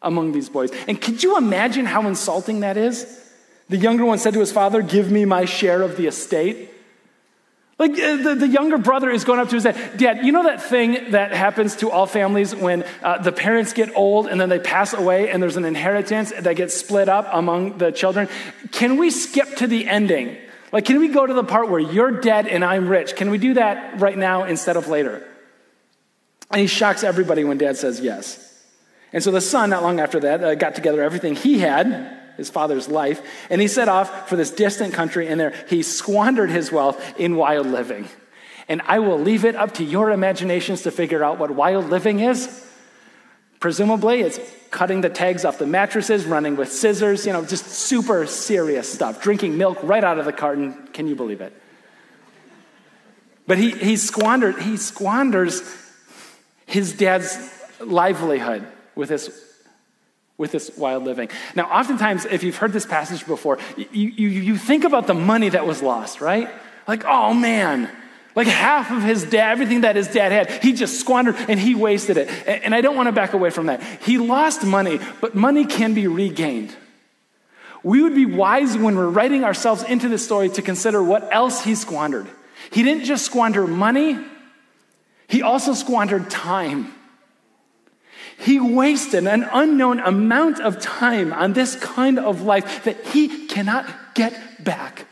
among 0.00 0.32
these 0.32 0.48
boys. 0.48 0.70
And 0.86 1.00
could 1.00 1.22
you 1.22 1.36
imagine 1.36 1.86
how 1.86 2.06
insulting 2.06 2.60
that 2.60 2.76
is? 2.76 3.24
The 3.68 3.76
younger 3.76 4.04
one 4.04 4.18
said 4.18 4.34
to 4.34 4.40
his 4.40 4.52
father, 4.52 4.80
Give 4.82 5.10
me 5.10 5.24
my 5.24 5.44
share 5.44 5.82
of 5.82 5.96
the 5.96 6.06
estate. 6.06 6.70
Like 7.78 7.92
uh, 7.92 8.16
the, 8.16 8.34
the 8.34 8.48
younger 8.48 8.76
brother 8.76 9.08
is 9.08 9.22
going 9.22 9.38
up 9.38 9.50
to 9.50 9.54
his 9.54 9.62
dad, 9.62 9.96
Dad, 9.96 10.26
you 10.26 10.32
know 10.32 10.42
that 10.42 10.62
thing 10.62 11.12
that 11.12 11.32
happens 11.32 11.76
to 11.76 11.90
all 11.90 12.06
families 12.06 12.54
when 12.54 12.84
uh, 13.02 13.18
the 13.18 13.30
parents 13.30 13.72
get 13.72 13.94
old 13.96 14.26
and 14.26 14.40
then 14.40 14.48
they 14.48 14.58
pass 14.58 14.94
away 14.94 15.30
and 15.30 15.40
there's 15.40 15.56
an 15.56 15.64
inheritance 15.64 16.32
that 16.32 16.56
gets 16.56 16.74
split 16.74 17.08
up 17.08 17.28
among 17.32 17.78
the 17.78 17.92
children? 17.92 18.28
Can 18.72 18.96
we 18.96 19.10
skip 19.10 19.56
to 19.56 19.68
the 19.68 19.86
ending? 19.88 20.36
Like, 20.72 20.86
can 20.86 20.98
we 20.98 21.08
go 21.08 21.24
to 21.24 21.32
the 21.32 21.44
part 21.44 21.70
where 21.70 21.80
you're 21.80 22.10
dead 22.10 22.48
and 22.48 22.64
I'm 22.64 22.88
rich? 22.88 23.14
Can 23.14 23.30
we 23.30 23.38
do 23.38 23.54
that 23.54 24.00
right 24.00 24.18
now 24.18 24.42
instead 24.44 24.76
of 24.76 24.88
later? 24.88 25.26
And 26.50 26.60
he 26.60 26.66
shocks 26.66 27.04
everybody 27.04 27.44
when 27.44 27.58
dad 27.58 27.76
says 27.76 28.00
yes. 28.00 28.44
And 29.12 29.22
so 29.22 29.30
the 29.30 29.40
son, 29.40 29.70
not 29.70 29.82
long 29.82 30.00
after 30.00 30.20
that, 30.20 30.42
uh, 30.42 30.54
got 30.56 30.74
together 30.74 31.02
everything 31.02 31.36
he 31.36 31.60
had, 31.60 32.17
his 32.38 32.48
father's 32.48 32.88
life, 32.88 33.20
and 33.50 33.60
he 33.60 33.68
set 33.68 33.88
off 33.88 34.30
for 34.30 34.36
this 34.36 34.50
distant 34.50 34.94
country, 34.94 35.28
and 35.28 35.38
there 35.38 35.52
he 35.68 35.82
squandered 35.82 36.48
his 36.48 36.72
wealth 36.72 37.20
in 37.20 37.36
wild 37.36 37.66
living. 37.66 38.08
And 38.68 38.80
I 38.86 39.00
will 39.00 39.18
leave 39.18 39.44
it 39.44 39.56
up 39.56 39.74
to 39.74 39.84
your 39.84 40.10
imaginations 40.10 40.82
to 40.82 40.90
figure 40.90 41.22
out 41.22 41.38
what 41.38 41.50
wild 41.50 41.90
living 41.90 42.20
is. 42.20 42.64
Presumably, 43.60 44.20
it's 44.20 44.38
cutting 44.70 45.00
the 45.00 45.08
tags 45.08 45.44
off 45.44 45.58
the 45.58 45.66
mattresses, 45.66 46.24
running 46.24 46.56
with 46.56 46.72
scissors, 46.72 47.26
you 47.26 47.32
know, 47.32 47.44
just 47.44 47.66
super 47.66 48.26
serious 48.26 48.90
stuff. 48.90 49.20
Drinking 49.20 49.58
milk 49.58 49.78
right 49.82 50.04
out 50.04 50.18
of 50.18 50.24
the 50.24 50.32
carton. 50.32 50.88
Can 50.92 51.08
you 51.08 51.16
believe 51.16 51.40
it? 51.40 51.52
But 53.46 53.58
he, 53.58 53.70
he 53.70 53.96
squandered, 53.96 54.60
he 54.60 54.76
squanders 54.76 55.62
his 56.66 56.92
dad's 56.92 57.36
livelihood 57.80 58.66
with 58.94 59.08
this 59.08 59.47
with 60.38 60.52
this 60.52 60.70
wild 60.78 61.04
living. 61.04 61.28
Now, 61.54 61.64
oftentimes, 61.64 62.24
if 62.24 62.42
you've 62.44 62.56
heard 62.56 62.72
this 62.72 62.86
passage 62.86 63.26
before, 63.26 63.58
you, 63.76 63.86
you, 64.08 64.28
you 64.28 64.56
think 64.56 64.84
about 64.84 65.06
the 65.06 65.14
money 65.14 65.50
that 65.50 65.66
was 65.66 65.82
lost, 65.82 66.20
right? 66.20 66.48
Like, 66.86 67.04
oh 67.04 67.34
man, 67.34 67.90
Like 68.38 68.46
half 68.46 68.92
of 68.92 69.02
his 69.02 69.24
dad, 69.24 69.50
everything 69.50 69.80
that 69.80 69.96
his 69.96 70.06
dad 70.06 70.30
had, 70.30 70.62
he 70.62 70.72
just 70.72 71.00
squandered 71.00 71.34
and 71.48 71.58
he 71.58 71.74
wasted 71.74 72.16
it. 72.16 72.28
And 72.46 72.72
I 72.72 72.80
don't 72.80 72.94
want 72.94 73.08
to 73.08 73.12
back 73.12 73.32
away 73.32 73.50
from 73.50 73.66
that. 73.66 73.82
He 74.02 74.16
lost 74.16 74.62
money, 74.62 75.00
but 75.20 75.34
money 75.34 75.64
can 75.64 75.92
be 75.92 76.06
regained. 76.06 76.72
We 77.82 78.00
would 78.00 78.14
be 78.14 78.26
wise 78.26 78.78
when 78.78 78.94
we're 78.94 79.08
writing 79.08 79.42
ourselves 79.42 79.82
into 79.82 80.08
this 80.08 80.24
story 80.24 80.50
to 80.50 80.62
consider 80.62 81.02
what 81.02 81.28
else 81.34 81.64
he 81.64 81.74
squandered. 81.74 82.28
He 82.70 82.84
didn't 82.84 83.06
just 83.06 83.26
squander 83.26 83.66
money, 83.66 84.24
he 85.26 85.42
also 85.42 85.74
squandered 85.74 86.30
time. 86.30 86.94
He 88.38 88.60
wasted 88.60 89.26
an 89.26 89.48
unknown 89.52 89.98
amount 89.98 90.60
of 90.60 90.80
time 90.80 91.32
on 91.32 91.54
this 91.54 91.74
kind 91.74 92.20
of 92.20 92.42
life 92.42 92.84
that 92.84 93.04
he 93.06 93.48
cannot 93.48 94.14
get 94.14 94.62
back. 94.62 95.06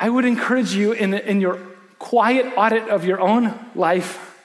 I 0.00 0.08
would 0.08 0.24
encourage 0.24 0.74
you 0.74 0.92
in, 0.92 1.12
in 1.12 1.40
your 1.40 1.60
quiet 1.98 2.50
audit 2.56 2.88
of 2.88 3.04
your 3.04 3.20
own 3.20 3.54
life 3.74 4.42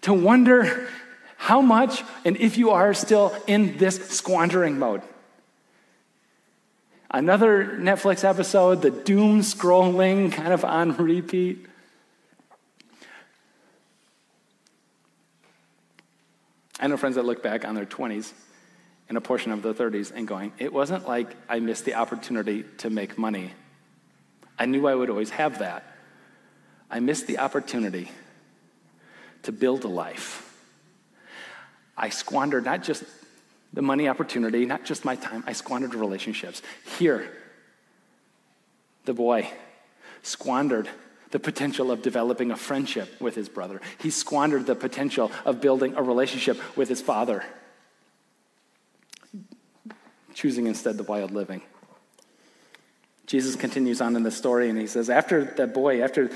to 0.00 0.12
wonder 0.12 0.88
how 1.36 1.60
much 1.60 2.02
and 2.24 2.36
if 2.38 2.58
you 2.58 2.70
are 2.70 2.92
still 2.92 3.34
in 3.46 3.78
this 3.78 4.08
squandering 4.10 4.78
mode. 4.78 5.00
Another 7.08 7.78
Netflix 7.78 8.24
episode, 8.24 8.82
the 8.82 8.90
doom 8.90 9.42
scrolling 9.42 10.32
kind 10.32 10.52
of 10.52 10.64
on 10.64 10.96
repeat. 10.96 11.66
I 16.80 16.86
know 16.86 16.96
friends 16.96 17.16
that 17.16 17.24
look 17.24 17.42
back 17.42 17.64
on 17.64 17.74
their 17.74 17.86
20s 17.86 18.32
and 19.08 19.18
a 19.18 19.20
portion 19.20 19.52
of 19.52 19.62
their 19.62 19.74
30s 19.74 20.12
and 20.14 20.26
going, 20.26 20.52
it 20.58 20.72
wasn't 20.72 21.06
like 21.06 21.36
I 21.48 21.60
missed 21.60 21.84
the 21.84 21.94
opportunity 21.94 22.64
to 22.78 22.90
make 22.90 23.16
money 23.18 23.52
I 24.58 24.66
knew 24.66 24.86
I 24.86 24.94
would 24.94 25.10
always 25.10 25.30
have 25.30 25.58
that. 25.58 25.84
I 26.90 27.00
missed 27.00 27.26
the 27.26 27.38
opportunity 27.38 28.10
to 29.42 29.52
build 29.52 29.84
a 29.84 29.88
life. 29.88 30.40
I 31.96 32.08
squandered 32.08 32.64
not 32.64 32.82
just 32.82 33.04
the 33.72 33.82
money 33.82 34.08
opportunity, 34.08 34.64
not 34.64 34.84
just 34.84 35.04
my 35.04 35.16
time, 35.16 35.42
I 35.46 35.52
squandered 35.52 35.94
relationships. 35.94 36.62
Here, 36.98 37.28
the 39.04 39.14
boy 39.14 39.50
squandered 40.22 40.88
the 41.34 41.40
potential 41.40 41.90
of 41.90 42.00
developing 42.00 42.52
a 42.52 42.56
friendship 42.56 43.20
with 43.20 43.34
his 43.34 43.48
brother. 43.48 43.80
He 43.98 44.10
squandered 44.10 44.66
the 44.66 44.76
potential 44.76 45.32
of 45.44 45.60
building 45.60 45.94
a 45.96 46.00
relationship 46.00 46.56
with 46.76 46.88
his 46.88 47.02
father, 47.02 47.44
choosing 50.32 50.68
instead 50.68 50.96
the 50.96 51.02
wild 51.02 51.32
living. 51.32 51.62
Jesus 53.26 53.56
continues 53.56 54.00
on 54.00 54.14
in 54.14 54.22
the 54.22 54.30
story 54.30 54.70
and 54.70 54.78
he 54.78 54.86
says, 54.86 55.10
After 55.10 55.42
that 55.56 55.74
boy, 55.74 56.04
after, 56.04 56.30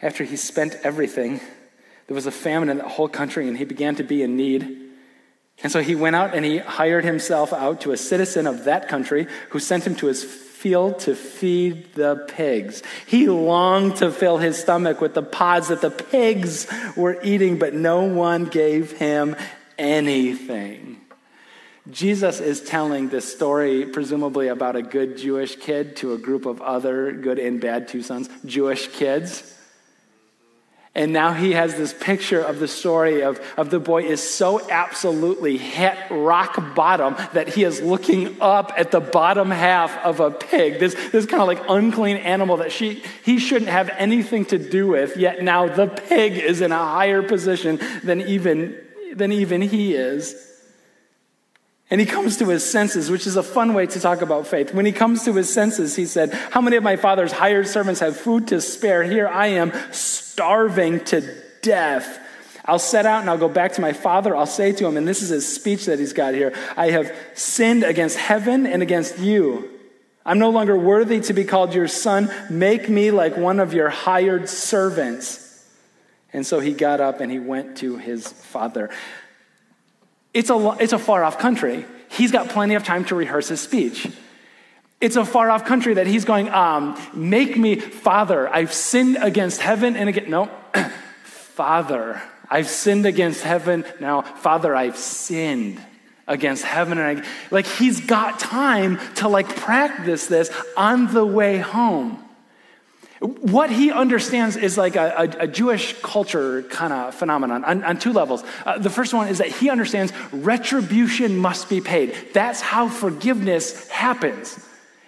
after 0.00 0.22
he 0.22 0.36
spent 0.36 0.76
everything, 0.84 1.40
there 2.06 2.14
was 2.14 2.26
a 2.26 2.30
famine 2.30 2.68
in 2.68 2.78
the 2.78 2.88
whole 2.88 3.08
country 3.08 3.48
and 3.48 3.58
he 3.58 3.64
began 3.64 3.96
to 3.96 4.04
be 4.04 4.22
in 4.22 4.36
need. 4.36 4.92
And 5.64 5.72
so 5.72 5.82
he 5.82 5.96
went 5.96 6.14
out 6.14 6.36
and 6.36 6.44
he 6.44 6.58
hired 6.58 7.04
himself 7.04 7.52
out 7.52 7.80
to 7.80 7.90
a 7.90 7.96
citizen 7.96 8.46
of 8.46 8.62
that 8.66 8.86
country 8.86 9.26
who 9.50 9.58
sent 9.58 9.84
him 9.84 9.96
to 9.96 10.06
his 10.06 10.22
field 10.66 10.98
to 10.98 11.14
feed 11.14 11.94
the 11.94 12.16
pigs. 12.26 12.82
He 13.06 13.28
longed 13.28 13.98
to 13.98 14.10
fill 14.10 14.38
his 14.38 14.58
stomach 14.58 15.00
with 15.00 15.14
the 15.14 15.22
pods 15.22 15.68
that 15.68 15.80
the 15.80 15.92
pigs 15.92 16.66
were 16.96 17.20
eating, 17.22 17.56
but 17.60 17.72
no 17.72 18.02
one 18.02 18.46
gave 18.46 18.90
him 18.90 19.36
anything. 19.78 21.00
Jesus 21.88 22.40
is 22.40 22.60
telling 22.60 23.10
this 23.10 23.32
story, 23.32 23.86
presumably 23.86 24.48
about 24.48 24.74
a 24.74 24.82
good 24.82 25.18
Jewish 25.18 25.54
kid 25.54 25.94
to 25.98 26.14
a 26.14 26.18
group 26.18 26.46
of 26.46 26.60
other 26.60 27.12
good 27.12 27.38
and 27.38 27.60
bad 27.60 27.86
two 27.86 28.02
sons, 28.02 28.28
Jewish 28.44 28.88
kids. 28.88 29.55
And 30.96 31.12
now 31.12 31.34
he 31.34 31.52
has 31.52 31.74
this 31.74 31.92
picture 31.92 32.40
of 32.40 32.58
the 32.58 32.66
story 32.66 33.22
of, 33.22 33.38
of 33.58 33.68
the 33.68 33.78
boy 33.78 34.04
is 34.04 34.22
so 34.22 34.66
absolutely 34.70 35.58
hit 35.58 35.94
rock 36.10 36.74
bottom 36.74 37.14
that 37.34 37.48
he 37.48 37.64
is 37.64 37.82
looking 37.82 38.40
up 38.40 38.72
at 38.78 38.92
the 38.92 39.00
bottom 39.00 39.50
half 39.50 39.94
of 39.98 40.20
a 40.20 40.30
pig, 40.30 40.80
this, 40.80 40.94
this 41.10 41.26
kind 41.26 41.42
of 41.42 41.48
like 41.48 41.62
unclean 41.68 42.16
animal 42.16 42.56
that 42.56 42.72
she, 42.72 43.02
he 43.22 43.38
shouldn't 43.38 43.70
have 43.70 43.90
anything 43.98 44.46
to 44.46 44.58
do 44.58 44.86
with, 44.86 45.18
yet 45.18 45.42
now 45.42 45.68
the 45.68 45.86
pig 45.86 46.38
is 46.38 46.62
in 46.62 46.72
a 46.72 46.78
higher 46.78 47.22
position 47.22 47.78
than 48.02 48.22
even, 48.22 48.82
than 49.14 49.32
even 49.32 49.60
he 49.60 49.92
is. 49.92 50.45
And 51.88 52.00
he 52.00 52.06
comes 52.06 52.36
to 52.38 52.48
his 52.48 52.68
senses, 52.68 53.10
which 53.10 53.26
is 53.26 53.36
a 53.36 53.42
fun 53.42 53.72
way 53.72 53.86
to 53.86 54.00
talk 54.00 54.20
about 54.20 54.46
faith. 54.46 54.74
When 54.74 54.86
he 54.86 54.92
comes 54.92 55.24
to 55.24 55.32
his 55.34 55.52
senses, 55.52 55.94
he 55.94 56.04
said, 56.04 56.32
How 56.32 56.60
many 56.60 56.76
of 56.76 56.82
my 56.82 56.96
father's 56.96 57.30
hired 57.30 57.68
servants 57.68 58.00
have 58.00 58.16
food 58.16 58.48
to 58.48 58.60
spare? 58.60 59.04
Here 59.04 59.28
I 59.28 59.48
am 59.48 59.72
starving 59.92 61.04
to 61.06 61.22
death. 61.62 62.18
I'll 62.64 62.80
set 62.80 63.06
out 63.06 63.20
and 63.20 63.30
I'll 63.30 63.38
go 63.38 63.48
back 63.48 63.74
to 63.74 63.80
my 63.80 63.92
father. 63.92 64.34
I'll 64.34 64.46
say 64.46 64.72
to 64.72 64.86
him, 64.86 64.96
and 64.96 65.06
this 65.06 65.22
is 65.22 65.28
his 65.28 65.46
speech 65.46 65.86
that 65.86 66.00
he's 66.00 66.12
got 66.12 66.34
here 66.34 66.52
I 66.76 66.90
have 66.90 67.14
sinned 67.34 67.84
against 67.84 68.16
heaven 68.16 68.66
and 68.66 68.82
against 68.82 69.20
you. 69.20 69.70
I'm 70.24 70.40
no 70.40 70.50
longer 70.50 70.76
worthy 70.76 71.20
to 71.20 71.32
be 71.32 71.44
called 71.44 71.72
your 71.72 71.86
son. 71.86 72.28
Make 72.50 72.88
me 72.88 73.12
like 73.12 73.36
one 73.36 73.60
of 73.60 73.72
your 73.72 73.88
hired 73.88 74.48
servants. 74.48 75.64
And 76.32 76.44
so 76.44 76.58
he 76.58 76.72
got 76.72 77.00
up 77.00 77.20
and 77.20 77.30
he 77.30 77.38
went 77.38 77.76
to 77.78 77.96
his 77.96 78.26
father. 78.26 78.90
It's 80.36 80.50
a, 80.50 80.76
it's 80.78 80.92
a 80.92 80.98
far 80.98 81.24
off 81.24 81.38
country. 81.38 81.86
He's 82.10 82.30
got 82.30 82.50
plenty 82.50 82.74
of 82.74 82.84
time 82.84 83.06
to 83.06 83.14
rehearse 83.14 83.48
his 83.48 83.62
speech. 83.62 84.06
It's 85.00 85.16
a 85.16 85.24
far 85.24 85.50
off 85.50 85.64
country 85.64 85.94
that 85.94 86.06
he's 86.06 86.26
going, 86.26 86.50
um, 86.50 87.00
make 87.14 87.56
me 87.56 87.76
father. 87.76 88.46
I've 88.46 88.74
sinned 88.74 89.16
against 89.18 89.62
heaven 89.62 89.96
and 89.96 90.08
again. 90.10 90.28
No, 90.28 90.50
father. 91.24 92.20
I've 92.50 92.68
sinned 92.68 93.06
against 93.06 93.44
heaven. 93.44 93.86
Now, 93.98 94.20
father, 94.20 94.76
I've 94.76 94.98
sinned 94.98 95.80
against 96.26 96.64
heaven 96.64 96.98
and 96.98 97.20
I, 97.22 97.26
like 97.50 97.66
he's 97.66 98.00
got 98.00 98.38
time 98.38 98.98
to 99.14 99.28
like 99.28 99.48
practice 99.56 100.26
this 100.26 100.50
on 100.76 101.14
the 101.14 101.24
way 101.24 101.56
home. 101.56 102.22
What 103.20 103.70
he 103.70 103.90
understands 103.90 104.56
is 104.56 104.76
like 104.76 104.96
a, 104.96 105.14
a, 105.38 105.44
a 105.44 105.46
Jewish 105.46 105.98
culture 106.02 106.62
kind 106.64 106.92
of 106.92 107.14
phenomenon 107.14 107.64
on, 107.64 107.82
on 107.82 107.98
two 107.98 108.12
levels. 108.12 108.44
Uh, 108.64 108.78
the 108.78 108.90
first 108.90 109.14
one 109.14 109.28
is 109.28 109.38
that 109.38 109.48
he 109.48 109.70
understands 109.70 110.12
retribution 110.32 111.36
must 111.36 111.70
be 111.70 111.80
paid. 111.80 112.14
That's 112.34 112.60
how 112.60 112.88
forgiveness 112.88 113.88
happens. 113.88 114.58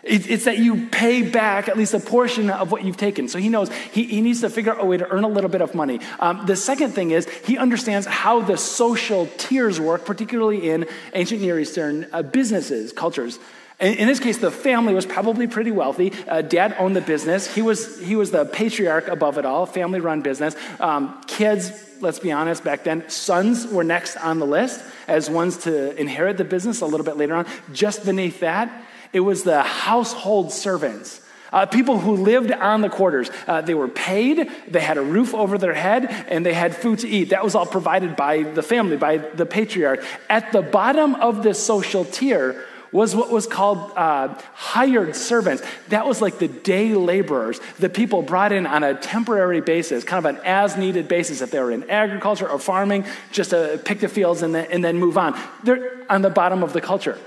It, 0.02 0.30
it's 0.30 0.44
that 0.44 0.58
you 0.58 0.86
pay 0.88 1.22
back 1.22 1.68
at 1.68 1.76
least 1.76 1.92
a 1.92 2.00
portion 2.00 2.48
of 2.48 2.72
what 2.72 2.82
you've 2.82 2.96
taken. 2.96 3.28
So 3.28 3.38
he 3.38 3.50
knows 3.50 3.70
he, 3.92 4.04
he 4.04 4.22
needs 4.22 4.40
to 4.40 4.48
figure 4.48 4.72
out 4.72 4.82
a 4.82 4.86
way 4.86 4.96
to 4.96 5.06
earn 5.08 5.24
a 5.24 5.28
little 5.28 5.50
bit 5.50 5.60
of 5.60 5.74
money. 5.74 6.00
Um, 6.18 6.46
the 6.46 6.56
second 6.56 6.92
thing 6.92 7.10
is 7.10 7.28
he 7.44 7.58
understands 7.58 8.06
how 8.06 8.40
the 8.40 8.56
social 8.56 9.28
tiers 9.36 9.78
work, 9.78 10.06
particularly 10.06 10.70
in 10.70 10.86
ancient 11.12 11.42
Near 11.42 11.60
Eastern 11.60 12.06
uh, 12.12 12.22
businesses, 12.22 12.92
cultures. 12.92 13.38
In, 13.80 14.08
this 14.08 14.18
case, 14.18 14.38
the 14.38 14.50
family 14.50 14.92
was 14.92 15.06
probably 15.06 15.46
pretty 15.46 15.70
wealthy. 15.70 16.12
Uh, 16.26 16.42
dad 16.42 16.74
owned 16.80 16.96
the 16.96 17.00
business. 17.00 17.52
He 17.54 17.62
was, 17.62 18.00
he 18.00 18.16
was 18.16 18.32
the 18.32 18.44
patriarch 18.44 19.06
above 19.06 19.38
it 19.38 19.46
all, 19.46 19.66
family 19.66 20.00
run 20.00 20.20
business. 20.20 20.56
Um, 20.80 21.20
kids, 21.28 21.70
let's 22.00 22.18
be 22.18 22.32
honest, 22.32 22.64
back 22.64 22.82
then, 22.82 23.08
sons 23.08 23.68
were 23.68 23.84
next 23.84 24.16
on 24.16 24.40
the 24.40 24.46
list 24.46 24.84
as 25.06 25.30
ones 25.30 25.58
to 25.58 25.94
inherit 25.94 26.38
the 26.38 26.44
business 26.44 26.80
a 26.80 26.86
little 26.86 27.06
bit 27.06 27.16
later 27.16 27.36
on. 27.36 27.46
Just 27.72 28.04
beneath 28.04 28.40
that, 28.40 28.84
it 29.12 29.20
was 29.20 29.44
the 29.44 29.62
household 29.62 30.50
servants. 30.50 31.20
Uh, 31.52 31.64
people 31.64 31.98
who 31.98 32.16
lived 32.16 32.50
on 32.50 32.80
the 32.80 32.90
quarters. 32.90 33.30
Uh, 33.46 33.60
they 33.60 33.74
were 33.74 33.88
paid, 33.88 34.50
they 34.66 34.80
had 34.80 34.98
a 34.98 35.02
roof 35.02 35.34
over 35.34 35.56
their 35.56 35.72
head, 35.72 36.04
and 36.28 36.44
they 36.44 36.52
had 36.52 36.74
food 36.74 36.98
to 36.98 37.08
eat. 37.08 37.30
That 37.30 37.44
was 37.44 37.54
all 37.54 37.64
provided 37.64 38.16
by 38.16 38.42
the 38.42 38.62
family, 38.62 38.96
by 38.96 39.18
the 39.18 39.46
patriarch. 39.46 40.04
At 40.28 40.50
the 40.50 40.62
bottom 40.62 41.14
of 41.14 41.44
this 41.44 41.64
social 41.64 42.04
tier 42.04 42.64
was 42.92 43.14
what 43.14 43.30
was 43.30 43.46
called 43.46 43.92
uh, 43.96 44.34
hired 44.54 45.14
servants. 45.14 45.62
That 45.88 46.06
was 46.06 46.22
like 46.22 46.38
the 46.38 46.48
day 46.48 46.94
laborers, 46.94 47.60
the 47.78 47.88
people 47.88 48.22
brought 48.22 48.52
in 48.52 48.66
on 48.66 48.82
a 48.82 48.94
temporary 48.94 49.60
basis, 49.60 50.04
kind 50.04 50.24
of 50.24 50.36
an 50.36 50.40
as 50.44 50.76
needed 50.76 51.08
basis. 51.08 51.40
If 51.40 51.50
they 51.50 51.60
were 51.60 51.70
in 51.70 51.88
agriculture 51.90 52.48
or 52.48 52.58
farming, 52.58 53.04
just 53.32 53.50
to 53.50 53.80
pick 53.84 54.00
the 54.00 54.08
fields 54.08 54.42
and 54.42 54.54
then, 54.54 54.68
and 54.70 54.84
then 54.84 54.98
move 54.98 55.18
on. 55.18 55.38
They're 55.64 56.06
on 56.10 56.22
the 56.22 56.30
bottom 56.30 56.62
of 56.62 56.72
the 56.72 56.80
culture, 56.80 57.18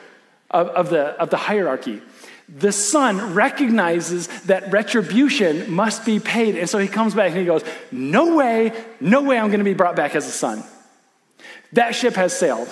of, 0.49 0.67
of, 0.69 0.89
the, 0.89 1.19
of 1.21 1.29
the 1.29 1.37
hierarchy. 1.37 2.01
The 2.49 2.71
son 2.71 3.33
recognizes 3.33 4.27
that 4.43 4.71
retribution 4.71 5.71
must 5.71 6.05
be 6.05 6.19
paid. 6.19 6.57
And 6.57 6.69
so 6.69 6.79
he 6.79 6.87
comes 6.87 7.13
back 7.13 7.29
and 7.31 7.39
he 7.39 7.45
goes, 7.45 7.63
No 7.91 8.35
way, 8.35 8.73
no 8.99 9.21
way 9.21 9.37
I'm 9.37 9.47
going 9.47 9.59
to 9.59 9.65
be 9.65 9.73
brought 9.73 9.95
back 9.95 10.15
as 10.15 10.27
a 10.27 10.31
son. 10.31 10.63
That 11.73 11.95
ship 11.95 12.15
has 12.15 12.37
sailed. 12.37 12.67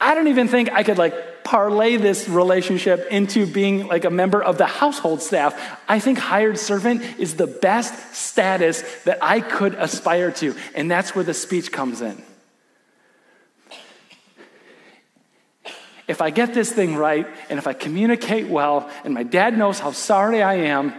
I 0.00 0.14
don't 0.14 0.28
even 0.28 0.46
think 0.46 0.70
I 0.70 0.84
could 0.84 0.98
like 0.98 1.14
parlay 1.44 1.96
this 1.96 2.28
relationship 2.28 3.06
into 3.10 3.46
being 3.46 3.86
like 3.86 4.04
a 4.04 4.10
member 4.10 4.42
of 4.42 4.58
the 4.58 4.66
household 4.66 5.22
staff. 5.22 5.54
I 5.88 5.98
think 5.98 6.18
hired 6.18 6.58
servant 6.58 7.02
is 7.18 7.36
the 7.36 7.46
best 7.46 8.14
status 8.14 8.82
that 9.04 9.18
I 9.22 9.40
could 9.40 9.74
aspire 9.74 10.30
to. 10.32 10.54
And 10.74 10.90
that's 10.90 11.14
where 11.14 11.24
the 11.24 11.34
speech 11.34 11.72
comes 11.72 12.00
in. 12.00 12.22
If 16.08 16.20
I 16.20 16.30
get 16.30 16.52
this 16.52 16.70
thing 16.70 16.96
right, 16.96 17.26
and 17.48 17.58
if 17.58 17.66
I 17.66 17.72
communicate 17.72 18.48
well, 18.48 18.90
and 19.04 19.14
my 19.14 19.22
dad 19.22 19.56
knows 19.56 19.78
how 19.78 19.92
sorry 19.92 20.42
I 20.42 20.54
am, 20.54 20.92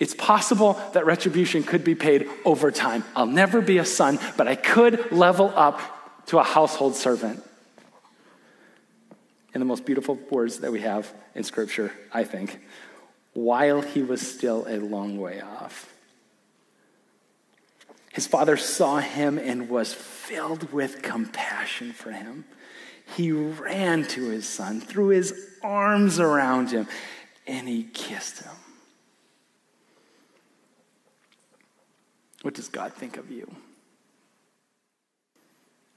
It's 0.00 0.14
possible 0.14 0.80
that 0.94 1.04
retribution 1.04 1.62
could 1.62 1.84
be 1.84 1.94
paid 1.94 2.26
over 2.46 2.70
time. 2.70 3.04
I'll 3.14 3.26
never 3.26 3.60
be 3.60 3.76
a 3.76 3.84
son, 3.84 4.18
but 4.38 4.48
I 4.48 4.56
could 4.56 5.12
level 5.12 5.52
up 5.54 5.78
to 6.28 6.38
a 6.38 6.42
household 6.42 6.96
servant. 6.96 7.44
In 9.52 9.60
the 9.60 9.64
most 9.64 9.84
beautiful 9.84 10.18
words 10.30 10.60
that 10.60 10.70
we 10.70 10.80
have 10.80 11.12
in 11.34 11.42
Scripture, 11.42 11.92
I 12.12 12.24
think, 12.24 12.60
while 13.32 13.82
he 13.82 14.02
was 14.02 14.20
still 14.20 14.64
a 14.68 14.78
long 14.78 15.18
way 15.18 15.40
off. 15.40 15.92
His 18.12 18.26
father 18.26 18.56
saw 18.56 18.98
him 18.98 19.38
and 19.38 19.68
was 19.68 19.92
filled 19.92 20.72
with 20.72 21.02
compassion 21.02 21.92
for 21.92 22.12
him. 22.12 22.44
He 23.16 23.32
ran 23.32 24.04
to 24.08 24.28
his 24.28 24.48
son, 24.48 24.80
threw 24.80 25.08
his 25.08 25.34
arms 25.62 26.20
around 26.20 26.70
him, 26.70 26.86
and 27.46 27.68
he 27.68 27.84
kissed 27.84 28.42
him. 28.42 28.52
What 32.42 32.54
does 32.54 32.68
God 32.68 32.92
think 32.94 33.16
of 33.16 33.30
you? 33.30 33.52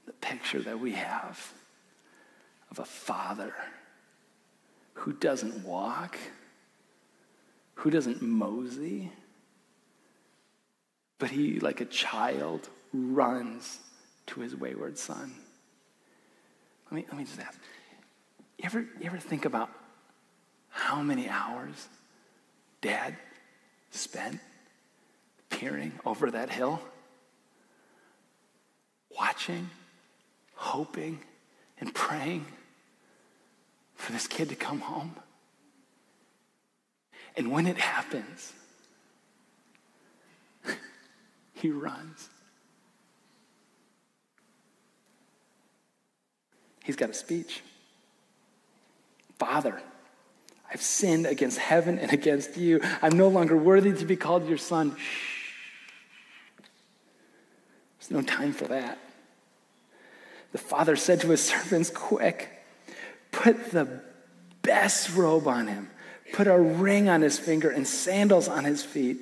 The 0.06 0.12
picture 0.12 0.60
that 0.62 0.78
we 0.80 0.92
have 0.92 1.53
of 2.74 2.80
a 2.80 2.84
father 2.84 3.54
who 4.94 5.12
doesn't 5.12 5.64
walk, 5.64 6.18
who 7.74 7.88
doesn't 7.88 8.20
mosey, 8.20 9.12
but 11.20 11.30
he, 11.30 11.60
like 11.60 11.80
a 11.80 11.84
child, 11.84 12.68
runs 12.92 13.78
to 14.26 14.40
his 14.40 14.56
wayward 14.56 14.98
son. 14.98 15.32
Let 16.90 16.96
me, 16.96 17.04
let 17.08 17.16
me 17.16 17.24
just 17.24 17.38
ask 17.38 17.56
you 18.58 18.64
ever, 18.64 18.80
you 18.80 19.06
ever 19.06 19.18
think 19.18 19.44
about 19.44 19.70
how 20.68 21.00
many 21.00 21.28
hours 21.28 21.88
dad 22.80 23.14
spent 23.92 24.40
peering 25.48 25.92
over 26.04 26.28
that 26.32 26.50
hill, 26.50 26.82
watching, 29.16 29.70
hoping, 30.56 31.20
and 31.78 31.94
praying 31.94 32.44
for 34.04 34.12
this 34.12 34.26
kid 34.26 34.50
to 34.50 34.54
come 34.54 34.80
home. 34.80 35.16
And 37.36 37.50
when 37.50 37.66
it 37.66 37.78
happens, 37.78 38.52
he 41.54 41.70
runs. 41.70 42.28
He's 46.84 46.96
got 46.96 47.08
a 47.08 47.14
speech. 47.14 47.62
Father, 49.38 49.80
I've 50.70 50.82
sinned 50.82 51.26
against 51.26 51.58
heaven 51.58 51.98
and 51.98 52.12
against 52.12 52.58
you. 52.58 52.80
I'm 53.00 53.16
no 53.16 53.28
longer 53.28 53.56
worthy 53.56 53.94
to 53.94 54.04
be 54.04 54.16
called 54.16 54.46
your 54.46 54.58
son. 54.58 54.94
Shh. 54.96 55.40
There's 57.98 58.10
no 58.10 58.20
time 58.22 58.52
for 58.52 58.66
that. 58.66 58.98
The 60.52 60.58
father 60.58 60.94
said 60.94 61.22
to 61.22 61.30
his 61.30 61.42
servants, 61.48 61.88
Quick, 61.88 62.53
put 63.34 63.70
the 63.70 64.00
best 64.62 65.14
robe 65.14 65.46
on 65.46 65.66
him, 65.66 65.90
put 66.32 66.46
a 66.46 66.58
ring 66.58 67.08
on 67.08 67.20
his 67.20 67.38
finger, 67.38 67.70
and 67.70 67.86
sandals 67.86 68.48
on 68.48 68.64
his 68.64 68.82
feet. 68.82 69.20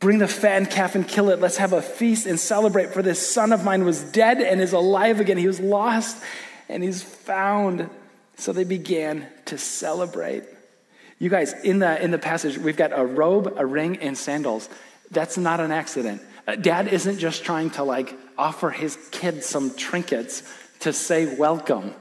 Bring 0.00 0.18
the 0.18 0.28
fattened 0.28 0.70
calf 0.70 0.94
and 0.94 1.06
kill 1.06 1.30
it. 1.30 1.40
Let's 1.40 1.58
have 1.58 1.72
a 1.72 1.82
feast 1.82 2.26
and 2.26 2.38
celebrate. 2.38 2.92
For 2.92 3.02
this 3.02 3.30
son 3.30 3.52
of 3.52 3.64
mine 3.64 3.84
was 3.84 4.02
dead 4.02 4.40
and 4.40 4.60
is 4.60 4.72
alive 4.72 5.20
again. 5.20 5.36
He 5.36 5.46
was 5.46 5.60
lost 5.60 6.20
and 6.68 6.82
he's 6.82 7.02
found. 7.02 7.88
So 8.36 8.52
they 8.52 8.64
began 8.64 9.28
to 9.44 9.58
celebrate. 9.58 10.44
You 11.20 11.28
guys, 11.28 11.52
in 11.62 11.78
the, 11.78 12.02
in 12.02 12.10
the 12.10 12.18
passage, 12.18 12.58
we've 12.58 12.76
got 12.76 12.98
a 12.98 13.04
robe, 13.04 13.54
a 13.56 13.64
ring, 13.64 13.98
and 13.98 14.18
sandals. 14.18 14.68
That's 15.12 15.38
not 15.38 15.60
an 15.60 15.70
accident. 15.70 16.20
Uh, 16.48 16.56
dad 16.56 16.88
isn't 16.88 17.18
just 17.18 17.44
trying 17.44 17.70
to 17.70 17.84
like 17.84 18.12
offer 18.36 18.70
his 18.70 18.98
kids 19.12 19.46
some 19.46 19.72
trinkets 19.76 20.42
to 20.82 20.92
say 20.92 21.36
welcome. 21.36 21.94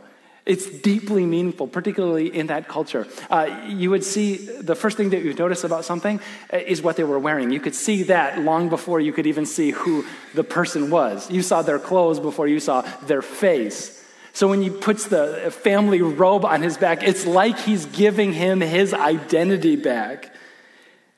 It's 0.43 0.65
deeply 0.65 1.25
meaningful, 1.25 1.67
particularly 1.67 2.35
in 2.35 2.47
that 2.47 2.67
culture. 2.67 3.07
Uh, 3.29 3.63
you 3.67 3.91
would 3.91 4.03
see 4.03 4.37
the 4.37 4.75
first 4.75 4.97
thing 4.97 5.11
that 5.11 5.21
you 5.21 5.27
would 5.27 5.39
notice 5.39 5.63
about 5.63 5.85
something 5.85 6.19
uh, 6.51 6.57
is 6.57 6.81
what 6.81 6.95
they 6.95 7.03
were 7.03 7.19
wearing. 7.19 7.51
You 7.51 7.59
could 7.59 7.75
see 7.75 8.03
that 8.03 8.39
long 8.39 8.67
before 8.67 8.99
you 8.99 9.13
could 9.13 9.27
even 9.27 9.45
see 9.45 9.69
who 9.69 10.03
the 10.33 10.43
person 10.43 10.89
was. 10.89 11.29
You 11.29 11.43
saw 11.43 11.61
their 11.61 11.77
clothes 11.77 12.19
before 12.19 12.47
you 12.47 12.59
saw 12.59 12.81
their 13.05 13.21
face. 13.21 14.03
So 14.33 14.47
when 14.47 14.61
he 14.61 14.69
puts 14.69 15.07
the 15.07 15.51
family 15.61 16.01
robe 16.01 16.45
on 16.45 16.61
his 16.61 16.77
back, 16.77 17.03
it's 17.03 17.27
like 17.27 17.59
he's 17.59 17.85
giving 17.85 18.33
him 18.33 18.61
his 18.61 18.93
identity 18.93 19.75
back. 19.75 20.33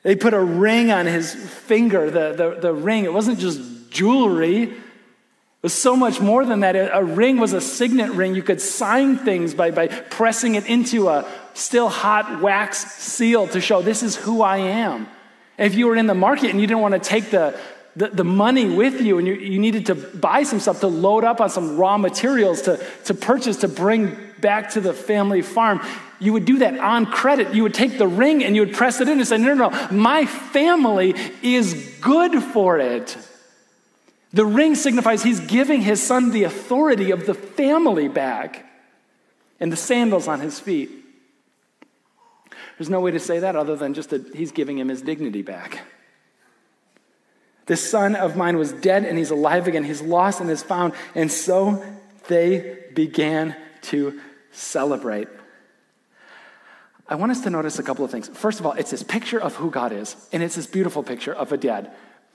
They 0.02 0.16
put 0.16 0.34
a 0.34 0.40
ring 0.40 0.90
on 0.90 1.06
his 1.06 1.34
finger, 1.34 2.10
the, 2.10 2.34
the, 2.34 2.60
the 2.60 2.74
ring. 2.74 3.04
It 3.04 3.12
wasn't 3.12 3.38
just 3.38 3.90
jewelry, 3.90 4.74
was 5.64 5.72
so 5.72 5.96
much 5.96 6.20
more 6.20 6.44
than 6.44 6.60
that. 6.60 6.76
A 6.76 7.02
ring 7.02 7.38
was 7.38 7.54
a 7.54 7.60
signet 7.60 8.10
ring. 8.10 8.34
You 8.34 8.42
could 8.42 8.60
sign 8.60 9.16
things 9.16 9.54
by, 9.54 9.70
by 9.70 9.88
pressing 9.88 10.56
it 10.56 10.66
into 10.66 11.08
a 11.08 11.26
still 11.54 11.88
hot 11.88 12.42
wax 12.42 12.84
seal 12.96 13.48
to 13.48 13.62
show 13.62 13.80
this 13.80 14.02
is 14.02 14.14
who 14.14 14.42
I 14.42 14.58
am. 14.58 15.08
If 15.56 15.74
you 15.74 15.86
were 15.86 15.96
in 15.96 16.06
the 16.06 16.14
market 16.14 16.50
and 16.50 16.60
you 16.60 16.66
didn't 16.66 16.82
want 16.82 16.92
to 16.92 17.00
take 17.00 17.30
the, 17.30 17.58
the, 17.96 18.08
the, 18.08 18.24
money 18.24 18.66
with 18.66 19.00
you 19.00 19.16
and 19.16 19.26
you, 19.26 19.34
you 19.36 19.58
needed 19.58 19.86
to 19.86 19.94
buy 19.94 20.42
some 20.42 20.60
stuff 20.60 20.80
to 20.80 20.86
load 20.86 21.24
up 21.24 21.40
on 21.40 21.48
some 21.48 21.78
raw 21.78 21.96
materials 21.96 22.60
to, 22.62 22.84
to 23.06 23.14
purchase 23.14 23.56
to 23.58 23.68
bring 23.68 24.18
back 24.40 24.68
to 24.72 24.82
the 24.82 24.92
family 24.92 25.40
farm, 25.40 25.80
you 26.18 26.34
would 26.34 26.44
do 26.44 26.58
that 26.58 26.78
on 26.78 27.06
credit. 27.06 27.54
You 27.54 27.62
would 27.62 27.72
take 27.72 27.96
the 27.96 28.06
ring 28.06 28.44
and 28.44 28.54
you 28.54 28.66
would 28.66 28.74
press 28.74 29.00
it 29.00 29.08
in 29.08 29.18
and 29.18 29.26
say, 29.26 29.38
No, 29.38 29.54
no, 29.54 29.70
no, 29.70 29.88
my 29.90 30.26
family 30.26 31.14
is 31.40 31.96
good 32.02 32.42
for 32.42 32.78
it. 32.78 33.16
The 34.34 34.44
ring 34.44 34.74
signifies 34.74 35.22
he's 35.22 35.38
giving 35.38 35.80
his 35.80 36.02
son 36.02 36.32
the 36.32 36.42
authority 36.42 37.12
of 37.12 37.24
the 37.24 37.34
family 37.34 38.08
back 38.08 38.66
and 39.60 39.70
the 39.70 39.76
sandals 39.76 40.26
on 40.26 40.40
his 40.40 40.58
feet. 40.58 40.90
There's 42.76 42.90
no 42.90 42.98
way 42.98 43.12
to 43.12 43.20
say 43.20 43.38
that 43.38 43.54
other 43.54 43.76
than 43.76 43.94
just 43.94 44.10
that 44.10 44.34
he's 44.34 44.50
giving 44.50 44.76
him 44.76 44.88
his 44.88 45.02
dignity 45.02 45.42
back. 45.42 45.82
This 47.66 47.88
son 47.88 48.16
of 48.16 48.36
mine 48.36 48.58
was 48.58 48.72
dead 48.72 49.04
and 49.04 49.16
he's 49.16 49.30
alive 49.30 49.68
again. 49.68 49.84
He's 49.84 50.02
lost 50.02 50.40
and 50.40 50.50
is 50.50 50.64
found. 50.64 50.94
And 51.14 51.30
so 51.30 51.84
they 52.26 52.86
began 52.92 53.54
to 53.82 54.20
celebrate. 54.50 55.28
I 57.08 57.14
want 57.14 57.30
us 57.30 57.42
to 57.42 57.50
notice 57.50 57.78
a 57.78 57.84
couple 57.84 58.04
of 58.04 58.10
things. 58.10 58.28
First 58.30 58.58
of 58.58 58.66
all, 58.66 58.72
it's 58.72 58.90
this 58.90 59.04
picture 59.04 59.40
of 59.40 59.54
who 59.54 59.70
God 59.70 59.92
is, 59.92 60.16
and 60.32 60.42
it's 60.42 60.56
this 60.56 60.66
beautiful 60.66 61.04
picture 61.04 61.32
of 61.32 61.52
a 61.52 61.56
dad 61.56 61.92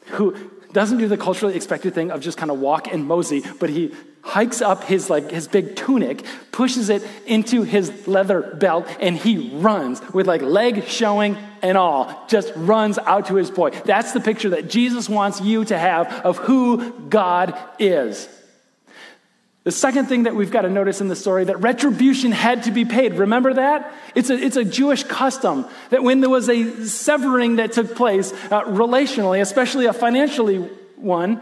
who 0.07 0.35
doesn't 0.71 0.97
do 0.97 1.07
the 1.07 1.17
culturally 1.17 1.55
expected 1.55 1.93
thing 1.93 2.11
of 2.11 2.21
just 2.21 2.37
kind 2.37 2.51
of 2.51 2.59
walk 2.59 2.87
and 2.91 3.05
mosey, 3.05 3.43
but 3.59 3.69
he 3.69 3.93
hikes 4.21 4.61
up 4.61 4.83
his 4.83 5.09
like 5.09 5.31
his 5.31 5.47
big 5.47 5.75
tunic, 5.75 6.23
pushes 6.51 6.89
it 6.89 7.05
into 7.25 7.63
his 7.63 8.07
leather 8.07 8.41
belt, 8.41 8.87
and 8.99 9.17
he 9.17 9.49
runs 9.55 10.01
with 10.13 10.27
like 10.27 10.41
leg 10.41 10.83
showing 10.85 11.37
and 11.61 11.77
all, 11.77 12.25
just 12.27 12.51
runs 12.55 12.97
out 12.99 13.27
to 13.27 13.35
his 13.35 13.49
boy. 13.51 13.71
That's 13.85 14.11
the 14.11 14.19
picture 14.19 14.49
that 14.49 14.69
Jesus 14.69 15.09
wants 15.09 15.41
you 15.41 15.65
to 15.65 15.77
have 15.77 16.11
of 16.25 16.37
who 16.37 16.91
God 17.09 17.57
is. 17.79 18.29
The 19.69 19.75
second 19.75 20.07
thing 20.07 20.23
that 20.23 20.35
we've 20.35 20.49
got 20.49 20.63
to 20.63 20.69
notice 20.71 20.99
in 20.99 21.09
the 21.09 21.15
story 21.15 21.43
that 21.43 21.57
retribution 21.57 22.31
had 22.31 22.63
to 22.63 22.71
be 22.71 22.85
paid. 22.85 23.13
Remember 23.13 23.53
that? 23.53 23.93
It's 24.15 24.31
a, 24.31 24.33
it's 24.33 24.55
a 24.55 24.65
Jewish 24.65 25.03
custom 25.03 25.67
that 25.91 26.01
when 26.01 26.21
there 26.21 26.29
was 26.31 26.49
a 26.49 26.87
severing 26.87 27.57
that 27.57 27.73
took 27.73 27.95
place 27.95 28.33
uh, 28.49 28.63
relationally, 28.63 29.39
especially 29.39 29.85
a 29.85 29.93
financially 29.93 30.57
one, 30.95 31.39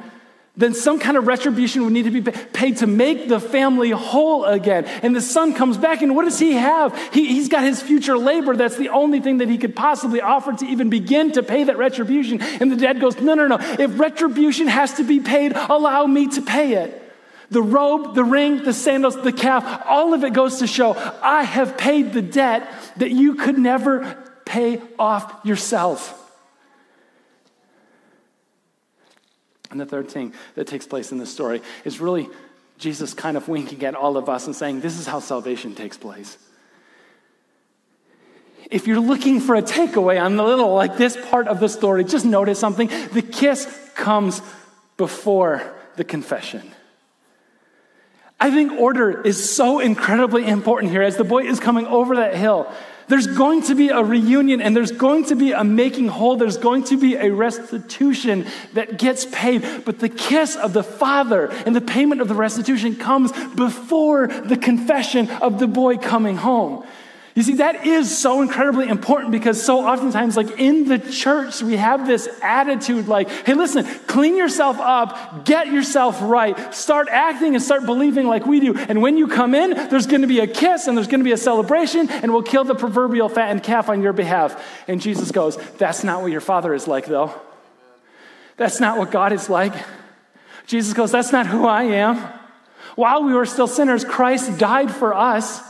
then 0.58 0.74
some 0.74 1.00
kind 1.00 1.16
of 1.16 1.26
retribution 1.26 1.86
would 1.86 1.94
need 1.94 2.04
to 2.04 2.12
be 2.12 2.22
paid 2.30 2.76
to 2.80 2.86
make 2.86 3.30
the 3.30 3.40
family 3.40 3.92
whole 3.92 4.44
again. 4.44 4.84
And 5.04 5.16
the 5.16 5.22
son 5.22 5.54
comes 5.54 5.78
back, 5.78 6.02
and 6.02 6.14
what 6.14 6.26
does 6.26 6.38
he 6.38 6.52
have? 6.52 7.00
He, 7.14 7.28
he's 7.28 7.48
got 7.48 7.64
his 7.64 7.82
future 7.82 8.18
labor. 8.18 8.58
That's 8.58 8.76
the 8.76 8.90
only 8.90 9.22
thing 9.22 9.38
that 9.38 9.48
he 9.48 9.58
could 9.58 9.74
possibly 9.74 10.20
offer 10.20 10.52
to 10.52 10.66
even 10.66 10.90
begin 10.90 11.32
to 11.32 11.44
pay 11.44 11.64
that 11.64 11.78
retribution. 11.78 12.42
And 12.42 12.70
the 12.70 12.76
dad 12.76 13.00
goes, 13.00 13.22
No, 13.22 13.36
no, 13.36 13.48
no. 13.48 13.58
If 13.80 13.98
retribution 13.98 14.68
has 14.68 14.96
to 14.96 15.06
be 15.06 15.22
paid, 15.22 15.54
allow 15.56 16.06
me 16.06 16.28
to 16.28 16.42
pay 16.42 16.74
it. 16.74 17.06
The 17.50 17.62
robe, 17.62 18.14
the 18.14 18.24
ring, 18.24 18.64
the 18.64 18.74
sandals, 18.74 19.22
the 19.22 19.32
calf, 19.32 19.84
all 19.86 20.14
of 20.14 20.24
it 20.24 20.34
goes 20.34 20.60
to 20.60 20.68
show 20.68 20.94
I 21.22 21.44
have 21.44 21.78
paid 21.78 22.14
the 22.14 22.22
debt 22.22 22.70
that 22.98 23.12
you 23.12 23.36
could 23.36 23.58
never 23.58 24.24
pay 24.46 24.82
off 25.00 25.46
yourself. 25.46 26.14
And 29.72 29.80
the 29.80 29.86
third 29.86 30.10
thing 30.10 30.34
that 30.56 30.68
takes 30.68 30.88
place 30.88 31.12
in 31.12 31.18
this 31.18 31.32
story 31.32 31.62
is 31.86 32.00
really 32.00 32.30
Jesus 32.78 33.14
kind 33.14 33.38
of 33.38 33.48
winking 33.48 33.84
at 33.84 33.96
all 33.96 34.18
of 34.18 34.30
us 34.30 34.46
and 34.46 34.56
saying, 34.56 34.82
This 34.82 35.00
is 35.00 35.08
how 35.08 35.20
salvation 35.20 35.76
takes 35.76 35.98
place. 35.98 36.38
If 38.70 38.88
you're 38.88 39.00
looking 39.00 39.40
for 39.40 39.56
a 39.56 39.62
takeaway 39.62 40.22
on 40.22 40.36
the 40.36 40.44
little, 40.44 40.74
like 40.74 40.98
this 40.98 41.18
part 41.30 41.48
of 41.48 41.60
the 41.60 41.70
story, 41.70 42.04
just 42.04 42.26
notice 42.26 42.60
something. 42.60 42.90
The 43.14 43.22
kiss 43.22 43.66
comes 43.96 44.42
before 44.98 45.74
the 45.96 46.04
confession. 46.04 46.72
I 48.40 48.52
think 48.52 48.74
order 48.74 49.22
is 49.22 49.50
so 49.50 49.80
incredibly 49.80 50.46
important 50.46 50.92
here. 50.92 51.02
As 51.02 51.18
the 51.18 51.24
boy 51.24 51.46
is 51.46 51.60
coming 51.60 51.88
over 51.88 52.18
that 52.18 52.36
hill, 52.36 52.72
There's 53.08 53.28
going 53.28 53.64
to 53.64 53.76
be 53.76 53.88
a 53.88 54.04
reunion 54.04 54.62
and 54.62 54.76
there's 54.76 54.92
going 54.92 55.26
to 55.26 55.36
be 55.36 55.54
a 55.54 55.64
making 55.64 56.10
whole. 56.10 56.36
There's 56.36 56.58
going 56.58 56.84
to 56.86 56.98
be 56.98 57.16
a 57.16 57.32
restitution 57.32 58.46
that 58.74 59.00
gets 59.00 59.26
paid. 59.26 59.86
But 59.86 60.00
the 60.00 60.10
kiss 60.10 60.58
of 60.58 60.74
the 60.74 60.84
father 60.84 61.48
and 61.66 61.74
the 61.74 61.82
payment 61.82 62.20
of 62.20 62.28
the 62.28 62.36
restitution 62.36 62.98
comes 62.98 63.32
before 63.56 64.28
the 64.28 64.58
confession 64.58 65.30
of 65.30 65.58
the 65.60 65.68
boy 65.68 65.98
coming 65.98 66.36
home. 66.36 66.86
You 67.38 67.44
see, 67.44 67.54
that 67.58 67.86
is 67.86 68.18
so 68.18 68.42
incredibly 68.42 68.88
important 68.88 69.32
because 69.32 69.64
so 69.64 69.88
oftentimes, 69.88 70.36
like 70.36 70.60
in 70.60 70.86
the 70.86 70.98
church, 70.98 71.62
we 71.62 71.78
have 71.78 72.08
this 72.08 72.28
attitude 72.42 73.08
like, 73.08 73.30
hey, 73.30 73.54
listen, 73.54 73.86
clean 74.08 74.36
yourself 74.36 74.80
up, 74.80 75.46
get 75.46 75.68
yourself 75.68 76.18
right, 76.20 76.74
start 76.74 77.08
acting 77.12 77.54
and 77.54 77.64
start 77.64 77.86
believing 77.86 78.26
like 78.26 78.48
we 78.48 78.60
do. 78.60 78.76
And 78.76 79.04
when 79.04 79.18
you 79.18 79.28
come 79.28 79.54
in, 79.54 79.70
there's 79.70 80.08
going 80.08 80.22
to 80.22 80.28
be 80.28 80.40
a 80.40 80.48
kiss 80.48 80.88
and 80.88 80.98
there's 80.98 81.06
going 81.06 81.20
to 81.20 81.24
be 81.24 81.32
a 81.32 81.38
celebration, 81.38 82.10
and 82.10 82.34
we'll 82.34 82.42
kill 82.42 82.64
the 82.64 82.74
proverbial 82.74 83.30
fattened 83.30 83.62
calf 83.62 83.88
on 83.88 84.02
your 84.02 84.14
behalf. 84.14 84.60
And 84.88 85.00
Jesus 85.00 85.32
goes, 85.32 85.58
that's 85.78 86.04
not 86.04 86.24
what 86.24 86.32
your 86.32 86.42
father 86.42 86.74
is 86.74 86.88
like, 86.88 87.06
though. 87.06 87.40
That's 88.56 88.80
not 88.80 88.98
what 88.98 89.12
God 89.12 89.32
is 89.32 89.48
like. 89.48 89.76
Jesus 90.66 90.96
goes, 90.96 91.12
that's 91.12 91.32
not 91.32 91.46
who 91.46 91.68
I 91.68 91.84
am. 91.84 92.18
While 92.96 93.26
we 93.26 93.36
were 93.36 93.46
still 93.46 93.68
sinners, 93.68 94.04
Christ 94.04 94.58
died 94.58 94.90
for 94.90 95.14
us. 95.14 95.67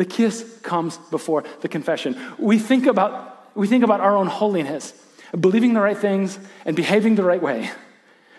The 0.00 0.06
kiss 0.06 0.58
comes 0.62 0.96
before 0.96 1.44
the 1.60 1.68
confession. 1.68 2.18
We 2.38 2.58
think 2.58 2.86
about, 2.86 3.54
we 3.54 3.66
think 3.66 3.84
about 3.84 4.00
our 4.00 4.16
own 4.16 4.28
holiness, 4.28 4.94
believing 5.38 5.74
the 5.74 5.82
right 5.82 5.98
things 5.98 6.38
and 6.64 6.74
behaving 6.74 7.16
the 7.16 7.22
right 7.22 7.42
way. 7.42 7.70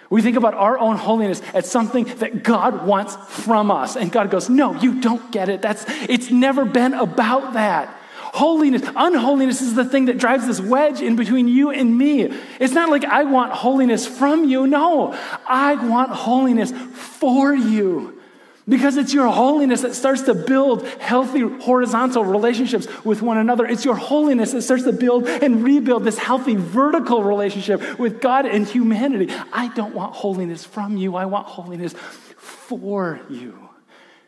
We 0.10 0.24
think 0.24 0.38
about 0.38 0.56
our 0.56 0.80
own 0.80 0.96
holiness 0.96 1.40
as 1.54 1.70
something 1.70 2.06
that 2.16 2.42
God 2.42 2.88
wants 2.88 3.16
from 3.16 3.70
us. 3.70 3.96
And 3.96 4.12
God 4.12 4.32
goes, 4.32 4.50
No, 4.50 4.74
you 4.82 5.02
don't 5.02 5.32
get 5.32 5.50
it. 5.50 5.62
That's, 5.62 5.86
it's 6.10 6.32
never 6.32 6.66
been 6.66 6.96
about 6.96 7.54
that. 7.54 7.96
Holiness, 8.18 8.82
unholiness 8.96 9.62
is 9.62 9.76
the 9.76 9.86
thing 9.86 10.06
that 10.06 10.18
drives 10.18 10.48
this 10.48 10.60
wedge 10.60 11.00
in 11.00 11.16
between 11.16 11.48
you 11.48 11.70
and 11.70 11.96
me. 11.96 12.24
It's 12.60 12.74
not 12.74 12.90
like 12.90 13.06
I 13.06 13.26
want 13.26 13.54
holiness 13.54 14.08
from 14.08 14.46
you. 14.46 14.66
No, 14.66 15.14
I 15.48 15.76
want 15.76 16.10
holiness 16.10 16.72
for 16.72 17.54
you. 17.54 18.21
Because 18.70 18.96
it's 18.96 19.14
your 19.14 19.28
holiness 19.28 19.82
that 19.82 19.96
starts 19.96 20.22
to 20.24 20.36
build 20.36 20.86
healthy 21.00 21.42
horizontal 21.42 22.24
relationships 22.24 22.88
with 23.04 23.22
one 23.22 23.38
another. 23.38 23.66
It's 23.66 23.84
your 23.84 23.96
holiness 23.96 24.52
that 24.52 24.62
starts 24.62 24.84
to 24.84 24.94
build 24.94 25.28
and 25.28 25.64
rebuild 25.64 26.04
this 26.04 26.20
healthy 26.20 26.56
vertical 26.56 27.24
relationship 27.24 27.98
with 27.98 28.22
God 28.22 28.46
and 28.46 28.68
humanity. 28.68 29.34
I 29.52 29.70
don't 29.70 29.96
want 29.96 30.14
holiness 30.14 30.64
from 30.64 30.96
you, 30.98 31.16
I 31.16 31.26
want 31.26 31.48
holiness 31.48 31.94
for 32.38 33.20
you. 33.30 33.70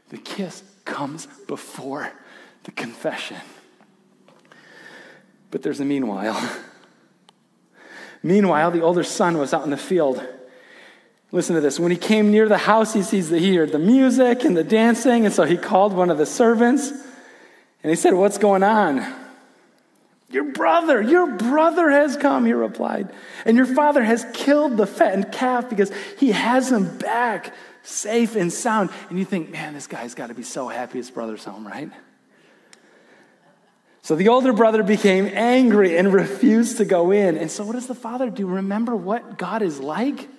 The 0.09 0.17
kiss 0.17 0.63
comes 0.83 1.27
before 1.47 2.11
the 2.63 2.71
confession. 2.71 3.37
But 5.51 5.61
there's 5.61 5.79
a 5.79 5.85
meanwhile. 5.85 6.39
Meanwhile, 8.25 8.71
the 8.71 8.81
older 8.81 9.03
son 9.03 9.37
was 9.37 9.53
out 9.53 9.65
in 9.65 9.69
the 9.69 9.77
field 9.77 10.25
Listen 11.33 11.55
to 11.55 11.61
this. 11.61 11.79
When 11.79 11.89
he 11.91 11.97
came 11.97 12.29
near 12.29 12.47
the 12.47 12.59
house, 12.59 12.93
he 12.93 13.01
sees 13.01 13.31
that 13.31 13.39
he 13.39 13.55
heard 13.55 13.71
the 13.71 13.79
music 13.79 14.43
and 14.43 14.55
the 14.55 14.63
dancing, 14.63 15.25
and 15.25 15.33
so 15.33 15.45
he 15.45 15.57
called 15.57 15.91
one 15.91 16.11
of 16.11 16.19
the 16.19 16.27
servants 16.27 16.91
and 16.91 17.89
he 17.89 17.95
said, 17.95 18.13
What's 18.13 18.37
going 18.37 18.61
on? 18.61 19.03
Your 20.29 20.51
brother, 20.51 21.01
your 21.01 21.31
brother 21.31 21.89
has 21.89 22.17
come, 22.17 22.45
he 22.45 22.53
replied. 22.53 23.11
And 23.45 23.57
your 23.57 23.65
father 23.65 24.03
has 24.03 24.25
killed 24.33 24.77
the 24.77 24.85
fattened 24.85 25.31
calf 25.31 25.69
because 25.69 25.91
he 26.19 26.31
has 26.31 26.71
him 26.71 26.99
back 26.99 27.53
safe 27.81 28.35
and 28.35 28.53
sound. 28.53 28.91
And 29.09 29.17
you 29.17 29.25
think, 29.25 29.51
man, 29.51 29.73
this 29.73 29.87
guy's 29.87 30.15
got 30.15 30.27
to 30.27 30.33
be 30.33 30.43
so 30.43 30.67
happy 30.67 30.99
his 30.99 31.11
brother's 31.11 31.43
home, 31.43 31.67
right? 31.67 31.91
So 34.01 34.15
the 34.15 34.29
older 34.29 34.53
brother 34.53 34.81
became 34.81 35.29
angry 35.33 35.97
and 35.97 36.11
refused 36.13 36.77
to 36.77 36.85
go 36.85 37.11
in. 37.11 37.37
And 37.37 37.49
so 37.51 37.63
what 37.63 37.73
does 37.73 37.87
the 37.87 37.95
father 37.95 38.29
do? 38.29 38.47
Remember 38.47 38.95
what 38.95 39.37
God 39.37 39.61
is 39.61 39.79
like? 39.79 40.29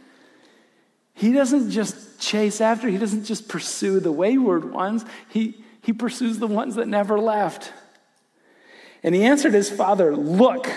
He 1.15 1.33
doesn't 1.33 1.71
just 1.71 2.21
chase 2.21 2.61
after, 2.61 2.89
he 2.89 2.99
doesn't 2.99 3.25
just 3.25 3.49
pursue 3.49 4.01
the 4.01 4.13
wayward 4.13 4.71
ones, 4.73 5.05
he, 5.29 5.65
he 5.81 5.93
pursues 5.93 6.39
the 6.39 6.47
ones 6.47 6.75
that 6.75 6.89
never 6.89 7.19
left. 7.19 7.73
And 9.03 9.15
he 9.15 9.25
answered 9.25 9.55
his 9.55 9.71
father, 9.71 10.17
Look, 10.17 10.69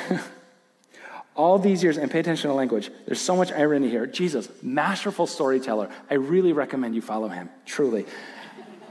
all 1.35 1.59
these 1.59 1.81
years, 1.83 1.97
and 1.97 2.11
pay 2.11 2.19
attention 2.19 2.49
to 2.49 2.53
language, 2.55 2.91
there's 3.05 3.21
so 3.21 3.35
much 3.35 3.51
irony 3.51 3.89
here. 3.89 4.05
Jesus, 4.05 4.49
masterful 4.61 5.27
storyteller. 5.27 5.89
I 6.09 6.15
really 6.15 6.53
recommend 6.53 6.95
you 6.95 7.01
follow 7.01 7.29
him, 7.29 7.49
truly. 7.65 8.05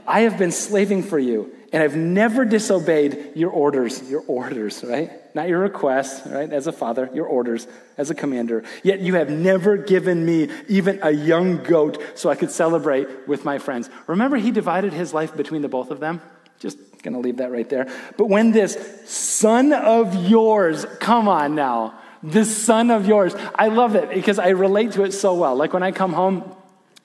I 0.05 0.21
have 0.21 0.37
been 0.37 0.53
slaving 0.53 1.03
for 1.03 1.19
you 1.19 1.53
and 1.73 1.83
I've 1.83 1.95
never 1.95 2.45
disobeyed 2.45 3.31
your 3.35 3.51
orders, 3.51 4.09
your 4.09 4.23
orders, 4.27 4.83
right? 4.83 5.11
Not 5.37 5.49
your 5.49 5.59
requests, 5.59 6.25
right? 6.25 6.51
As 6.51 6.65
a 6.65 6.71
father, 6.71 7.11
your 7.13 7.27
orders 7.27 7.67
as 7.95 8.09
a 8.09 8.15
commander. 8.15 8.63
Yet 8.81 9.01
you 9.01 9.13
have 9.17 9.29
never 9.29 9.77
given 9.77 10.25
me 10.25 10.49
even 10.67 10.99
a 11.03 11.11
young 11.11 11.61
goat 11.61 12.01
so 12.15 12.31
I 12.31 12.33
could 12.35 12.49
celebrate 12.49 13.27
with 13.27 13.45
my 13.45 13.59
friends. 13.59 13.87
Remember, 14.07 14.37
he 14.37 14.49
divided 14.49 14.93
his 14.93 15.13
life 15.13 15.37
between 15.37 15.61
the 15.61 15.69
both 15.69 15.91
of 15.91 15.99
them? 15.99 16.23
Just 16.57 16.79
gonna 17.03 17.19
leave 17.19 17.37
that 17.37 17.51
right 17.51 17.69
there. 17.69 17.87
But 18.17 18.29
when 18.29 18.51
this 18.51 18.79
son 19.05 19.73
of 19.73 20.15
yours, 20.27 20.87
come 20.99 21.27
on 21.27 21.53
now, 21.53 21.93
this 22.23 22.57
son 22.57 22.89
of 22.89 23.07
yours, 23.07 23.35
I 23.53 23.67
love 23.67 23.93
it 23.93 24.09
because 24.09 24.39
I 24.39 24.47
relate 24.49 24.93
to 24.93 25.03
it 25.03 25.11
so 25.11 25.35
well. 25.35 25.55
Like 25.55 25.71
when 25.71 25.83
I 25.83 25.91
come 25.91 26.13
home, 26.13 26.51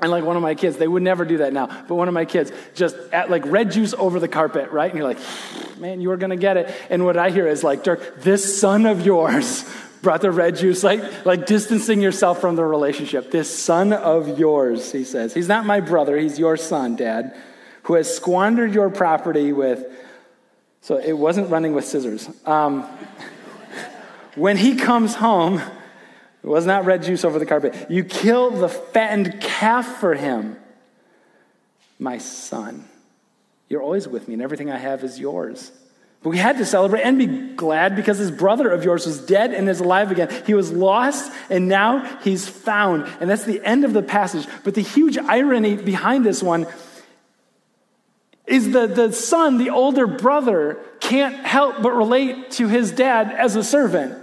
and 0.02 0.10
like 0.10 0.24
one 0.24 0.36
of 0.36 0.42
my 0.42 0.56
kids, 0.56 0.76
they 0.76 0.88
would 0.88 1.02
never 1.02 1.24
do 1.24 1.38
that 1.38 1.52
now, 1.52 1.66
but 1.86 1.94
one 1.94 2.08
of 2.08 2.14
my 2.14 2.24
kids 2.24 2.50
just 2.74 2.96
at 3.12 3.30
like 3.30 3.46
red 3.46 3.70
juice 3.70 3.94
over 3.94 4.18
the 4.18 4.26
carpet, 4.26 4.72
right? 4.72 4.90
And 4.90 4.98
you're 4.98 5.08
like, 5.08 5.20
man, 5.78 6.00
you 6.00 6.10
are 6.10 6.16
gonna 6.16 6.36
get 6.36 6.56
it. 6.56 6.74
And 6.90 7.04
what 7.04 7.16
I 7.16 7.30
hear 7.30 7.46
is 7.46 7.62
like, 7.62 7.84
Dirk, 7.84 8.20
this 8.20 8.60
son 8.60 8.84
of 8.84 9.06
yours 9.06 9.64
brought 10.02 10.20
the 10.20 10.32
red 10.32 10.56
juice, 10.56 10.82
like, 10.82 11.24
like 11.24 11.46
distancing 11.46 12.00
yourself 12.00 12.40
from 12.40 12.56
the 12.56 12.64
relationship. 12.64 13.30
This 13.30 13.56
son 13.56 13.92
of 13.92 14.40
yours, 14.40 14.90
he 14.90 15.04
says. 15.04 15.32
He's 15.32 15.46
not 15.46 15.64
my 15.64 15.78
brother, 15.78 16.18
he's 16.18 16.36
your 16.36 16.56
son, 16.56 16.96
dad, 16.96 17.36
who 17.84 17.94
has 17.94 18.12
squandered 18.12 18.74
your 18.74 18.90
property 18.90 19.52
with, 19.52 19.84
so 20.80 20.96
it 20.96 21.12
wasn't 21.12 21.48
running 21.48 21.74
with 21.74 21.84
scissors. 21.84 22.28
Um, 22.44 22.82
when 24.34 24.56
he 24.56 24.74
comes 24.74 25.14
home, 25.14 25.62
it 26.42 26.48
was 26.48 26.66
not 26.66 26.84
red 26.84 27.02
juice 27.02 27.24
over 27.24 27.38
the 27.38 27.46
carpet. 27.46 27.86
You 27.88 28.04
killed 28.04 28.58
the 28.58 28.68
fattened 28.68 29.40
calf 29.40 30.00
for 30.00 30.14
him. 30.14 30.56
My 31.98 32.18
son, 32.18 32.88
you're 33.68 33.82
always 33.82 34.08
with 34.08 34.26
me, 34.26 34.34
and 34.34 34.42
everything 34.42 34.70
I 34.70 34.78
have 34.78 35.04
is 35.04 35.20
yours. 35.20 35.70
But 36.22 36.30
we 36.30 36.38
had 36.38 36.58
to 36.58 36.64
celebrate 36.64 37.02
and 37.02 37.18
be 37.18 37.26
glad 37.26 37.96
because 37.96 38.18
this 38.18 38.30
brother 38.30 38.70
of 38.70 38.84
yours 38.84 39.06
was 39.06 39.24
dead 39.24 39.52
and 39.52 39.68
is 39.68 39.80
alive 39.80 40.12
again. 40.12 40.30
He 40.46 40.54
was 40.54 40.70
lost 40.70 41.32
and 41.50 41.68
now 41.68 42.04
he's 42.22 42.48
found. 42.48 43.06
And 43.20 43.28
that's 43.28 43.44
the 43.44 43.60
end 43.64 43.84
of 43.84 43.92
the 43.92 44.02
passage. 44.02 44.46
But 44.62 44.74
the 44.74 44.82
huge 44.82 45.18
irony 45.18 45.74
behind 45.74 46.24
this 46.24 46.40
one 46.40 46.68
is 48.46 48.70
that 48.72 48.94
the 48.94 49.12
son, 49.12 49.58
the 49.58 49.70
older 49.70 50.06
brother, 50.06 50.78
can't 51.00 51.34
help 51.34 51.82
but 51.82 51.90
relate 51.90 52.52
to 52.52 52.68
his 52.68 52.92
dad 52.92 53.32
as 53.32 53.56
a 53.56 53.64
servant. 53.64 54.21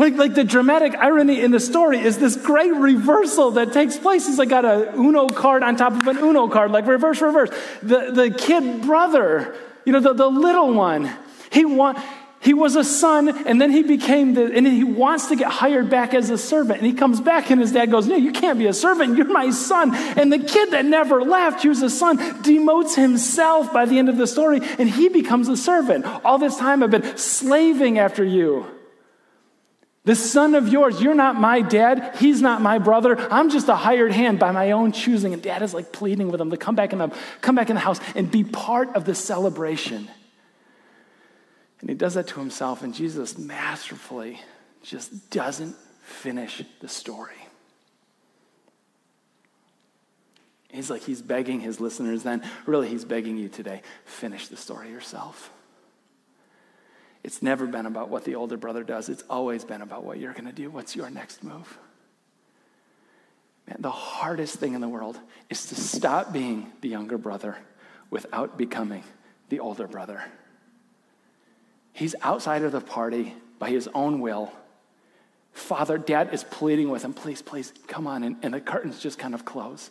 Like, 0.00 0.16
like 0.16 0.32
the 0.32 0.44
dramatic 0.44 0.94
irony 0.94 1.42
in 1.42 1.50
the 1.50 1.60
story 1.60 1.98
is 1.98 2.16
this 2.16 2.34
great 2.34 2.72
reversal 2.72 3.50
that 3.50 3.74
takes 3.74 3.98
place. 3.98 4.26
He's 4.26 4.38
like 4.38 4.48
got 4.48 4.64
a 4.64 4.94
Uno 4.96 5.28
card 5.28 5.62
on 5.62 5.76
top 5.76 5.92
of 5.92 6.06
an 6.06 6.16
Uno 6.16 6.48
card, 6.48 6.70
like 6.70 6.86
reverse, 6.86 7.20
reverse. 7.20 7.50
The, 7.82 8.10
the 8.10 8.30
kid 8.30 8.80
brother, 8.80 9.54
you 9.84 9.92
know, 9.92 10.00
the, 10.00 10.14
the 10.14 10.26
little 10.26 10.72
one, 10.72 11.12
he 11.52 11.66
want, 11.66 11.98
he 12.40 12.54
was 12.54 12.76
a 12.76 12.82
son 12.82 13.28
and 13.46 13.60
then 13.60 13.70
he 13.70 13.82
became 13.82 14.32
the, 14.32 14.50
and 14.50 14.66
he 14.66 14.84
wants 14.84 15.26
to 15.26 15.36
get 15.36 15.50
hired 15.50 15.90
back 15.90 16.14
as 16.14 16.30
a 16.30 16.38
servant. 16.38 16.78
And 16.78 16.86
he 16.86 16.94
comes 16.94 17.20
back 17.20 17.50
and 17.50 17.60
his 17.60 17.72
dad 17.72 17.90
goes, 17.90 18.06
no, 18.06 18.16
you 18.16 18.32
can't 18.32 18.58
be 18.58 18.68
a 18.68 18.72
servant. 18.72 19.18
You're 19.18 19.26
my 19.26 19.50
son. 19.50 19.94
And 19.94 20.32
the 20.32 20.38
kid 20.38 20.70
that 20.70 20.86
never 20.86 21.20
left, 21.20 21.62
who's 21.62 21.82
a 21.82 21.90
son, 21.90 22.16
demotes 22.42 22.96
himself 22.96 23.70
by 23.70 23.84
the 23.84 23.98
end 23.98 24.08
of 24.08 24.16
the 24.16 24.26
story 24.26 24.60
and 24.78 24.88
he 24.88 25.10
becomes 25.10 25.50
a 25.50 25.58
servant. 25.58 26.06
All 26.24 26.38
this 26.38 26.56
time 26.56 26.82
I've 26.82 26.90
been 26.90 27.18
slaving 27.18 27.98
after 27.98 28.24
you. 28.24 28.79
The 30.04 30.14
son 30.14 30.54
of 30.54 30.68
yours, 30.68 31.02
you're 31.02 31.14
not 31.14 31.36
my 31.36 31.60
dad. 31.60 32.16
He's 32.16 32.40
not 32.40 32.62
my 32.62 32.78
brother. 32.78 33.18
I'm 33.30 33.50
just 33.50 33.68
a 33.68 33.76
hired 33.76 34.12
hand 34.12 34.38
by 34.38 34.50
my 34.50 34.70
own 34.70 34.92
choosing. 34.92 35.34
And 35.34 35.42
dad 35.42 35.62
is 35.62 35.74
like 35.74 35.92
pleading 35.92 36.30
with 36.30 36.40
him 36.40 36.50
to 36.50 36.56
come 36.56 36.74
back 36.74 36.92
in 36.92 36.98
the, 36.98 37.14
come 37.42 37.54
back 37.54 37.68
in 37.68 37.74
the 37.74 37.80
house 37.80 38.00
and 38.14 38.30
be 38.30 38.42
part 38.42 38.96
of 38.96 39.04
the 39.04 39.14
celebration. 39.14 40.08
And 41.80 41.88
he 41.88 41.94
does 41.94 42.14
that 42.14 42.28
to 42.28 42.40
himself, 42.40 42.82
and 42.82 42.94
Jesus 42.94 43.38
masterfully 43.38 44.40
just 44.82 45.30
doesn't 45.30 45.76
finish 46.02 46.62
the 46.80 46.88
story. 46.88 47.36
He's 50.68 50.90
like, 50.90 51.02
he's 51.02 51.20
begging 51.20 51.60
his 51.60 51.80
listeners 51.80 52.22
then. 52.22 52.42
Really, 52.64 52.88
he's 52.88 53.04
begging 53.04 53.36
you 53.36 53.48
today 53.48 53.82
finish 54.04 54.48
the 54.48 54.56
story 54.56 54.90
yourself. 54.90 55.50
It's 57.22 57.42
never 57.42 57.66
been 57.66 57.86
about 57.86 58.08
what 58.08 58.24
the 58.24 58.34
older 58.34 58.56
brother 58.56 58.82
does, 58.82 59.08
it's 59.08 59.24
always 59.28 59.64
been 59.64 59.82
about 59.82 60.04
what 60.04 60.18
you're 60.18 60.32
going 60.32 60.46
to 60.46 60.52
do. 60.52 60.70
What's 60.70 60.96
your 60.96 61.10
next 61.10 61.44
move? 61.44 61.78
Man, 63.66 63.76
the 63.80 63.90
hardest 63.90 64.58
thing 64.58 64.74
in 64.74 64.80
the 64.80 64.88
world 64.88 65.18
is 65.48 65.66
to 65.66 65.74
stop 65.74 66.32
being 66.32 66.72
the 66.80 66.88
younger 66.88 67.18
brother 67.18 67.56
without 68.08 68.56
becoming 68.56 69.04
the 69.48 69.60
older 69.60 69.86
brother. 69.86 70.22
He's 71.92 72.14
outside 72.22 72.62
of 72.62 72.72
the 72.72 72.80
party 72.80 73.34
by 73.58 73.70
his 73.70 73.88
own 73.94 74.20
will. 74.20 74.52
Father, 75.52 75.98
dad 75.98 76.32
is 76.32 76.44
pleading 76.44 76.88
with 76.90 77.04
him, 77.04 77.12
please, 77.12 77.42
please, 77.42 77.72
come 77.86 78.06
on. 78.06 78.22
And, 78.22 78.36
and 78.42 78.54
the 78.54 78.60
curtains 78.60 79.00
just 79.00 79.18
kind 79.18 79.34
of 79.34 79.44
close. 79.44 79.90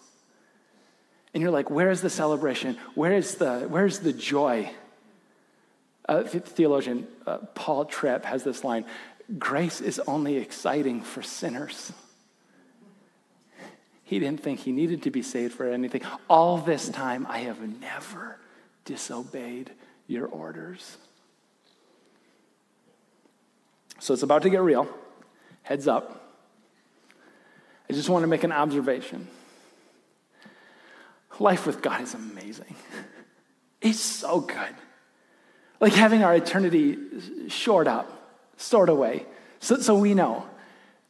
And 1.34 1.42
you're 1.42 1.52
like, 1.52 1.70
where 1.70 1.92
is 1.92 2.02
the 2.02 2.10
celebration? 2.10 2.78
Where 2.96 3.14
is 3.14 3.36
the, 3.36 3.62
where's 3.70 4.00
the 4.00 4.14
joy? 4.14 4.72
Uh, 6.10 6.24
theologian 6.24 7.08
uh, 7.28 7.38
Paul 7.54 7.86
Tripp 7.86 8.26
has 8.26 8.44
this 8.44 8.64
line 8.64 8.84
grace 9.38 9.80
is 9.80 10.02
only 10.08 10.38
exciting 10.38 11.02
for 11.04 11.22
sinners. 11.22 11.94
He 14.04 14.18
didn't 14.18 14.42
think 14.42 14.62
he 14.62 14.72
needed 14.72 15.04
to 15.04 15.12
be 15.12 15.22
saved 15.22 15.54
for 15.54 15.70
anything. 15.70 16.02
All 16.28 16.58
this 16.58 16.90
time, 16.90 17.28
I 17.30 17.40
have 17.40 17.62
never 17.80 18.40
disobeyed 18.86 19.70
your 20.08 20.26
orders. 20.26 20.98
So 24.00 24.16
it's 24.16 24.24
about 24.24 24.42
to 24.42 24.50
get 24.50 24.62
real. 24.62 24.90
Heads 25.62 25.88
up. 25.88 26.34
I 27.88 27.94
just 27.94 28.10
want 28.10 28.24
to 28.24 28.28
make 28.28 28.44
an 28.44 28.52
observation. 28.52 29.28
Life 31.38 31.68
with 31.68 31.84
God 31.84 32.02
is 32.02 32.16
amazing. 32.16 32.76
It's 33.82 34.02
so 34.02 34.42
good. 34.42 34.76
Like 35.80 35.94
having 35.94 36.24
our 36.24 36.36
eternity 36.36 36.98
shored 37.48 37.88
up, 37.88 38.12
stored 38.58 38.90
away, 38.90 39.26
so, 39.60 39.80
so 39.80 39.96
we 39.96 40.14
know 40.14 40.46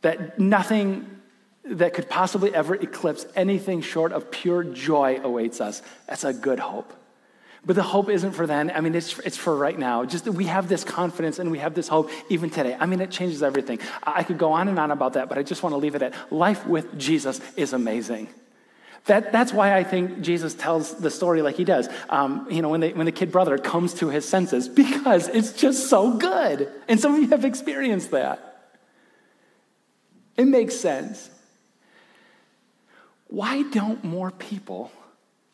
that 0.02 0.40
nothing 0.40 1.20
that 1.66 1.94
could 1.94 2.10
possibly 2.10 2.54
ever 2.54 2.76
eclipse 2.76 3.26
anything 3.36 3.82
short 3.82 4.12
of 4.12 4.32
pure 4.32 4.64
joy 4.64 5.20
awaits 5.22 5.62
us. 5.62 5.82
That's 6.08 6.24
a 6.24 6.34
good 6.34 6.60
hope. 6.60 6.94
But 7.66 7.76
the 7.76 7.84
hope 7.84 8.10
isn't 8.10 8.32
for 8.32 8.48
then. 8.48 8.72
I 8.72 8.80
mean, 8.80 8.96
it's, 8.96 9.20
it's 9.20 9.36
for 9.36 9.56
right 9.56 9.78
now. 9.78 10.06
Just 10.06 10.26
that 10.26 10.32
we 10.32 10.46
have 10.46 10.70
this 10.70 10.84
confidence 10.84 11.40
and 11.40 11.52
we 11.52 11.60
have 11.60 11.74
this 11.76 11.88
hope 11.88 12.10
even 12.30 12.50
today. 12.50 12.76
I 12.80 12.86
mean, 12.86 13.02
it 13.02 13.12
changes 13.12 13.44
everything. 13.44 13.80
I 14.02 14.24
could 14.24 14.38
go 14.38 14.54
on 14.54 14.70
and 14.70 14.80
on 14.80 14.92
about 14.92 15.14
that, 15.14 15.28
but 15.28 15.38
I 15.38 15.44
just 15.44 15.62
want 15.62 15.74
to 15.74 15.78
leave 15.78 15.96
it 15.96 16.02
at 16.02 16.32
life 16.32 16.66
with 16.66 16.98
Jesus 16.98 17.42
is 17.58 17.74
amazing. 17.74 18.30
That, 19.06 19.32
that's 19.32 19.54
why 19.54 19.76
I 19.76 19.84
think 19.84 20.22
Jesus 20.22 20.54
tells 20.54 20.96
the 20.96 21.10
story 21.10 21.42
like 21.42 21.56
he 21.56 21.64
does. 21.64 21.90
Um, 22.10 22.48
you 22.50 22.62
know, 22.62 22.70
when, 22.70 22.82
they, 22.82 22.94
when 22.94 23.06
the 23.06 23.12
kid 23.12 23.32
brother 23.32 23.58
comes 23.58 23.94
to 23.96 24.10
his 24.10 24.28
senses, 24.28 24.68
because 24.68 25.28
it's 25.28 25.54
just 25.54 25.90
so 25.90 26.18
good. 26.18 26.72
And 26.88 27.00
some 27.00 27.16
of 27.16 27.22
you 27.22 27.28
have 27.30 27.46
experienced 27.46 28.12
that. 28.12 28.72
It 30.38 30.46
makes 30.46 30.76
sense. 30.76 31.30
Why 33.28 33.64
don't 33.64 34.04
more 34.04 34.32
people 34.32 34.92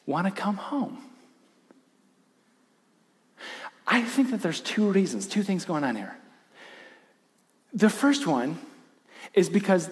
want 0.05 0.27
to 0.27 0.31
come 0.31 0.57
home? 0.57 0.97
I 3.87 4.01
think 4.01 4.31
that 4.31 4.41
there's 4.41 4.61
two 4.61 4.89
reasons, 4.91 5.27
two 5.27 5.43
things 5.43 5.65
going 5.65 5.83
on 5.83 5.95
here. 5.95 6.17
The 7.73 7.89
first 7.89 8.25
one 8.25 8.57
is 9.33 9.49
because 9.49 9.89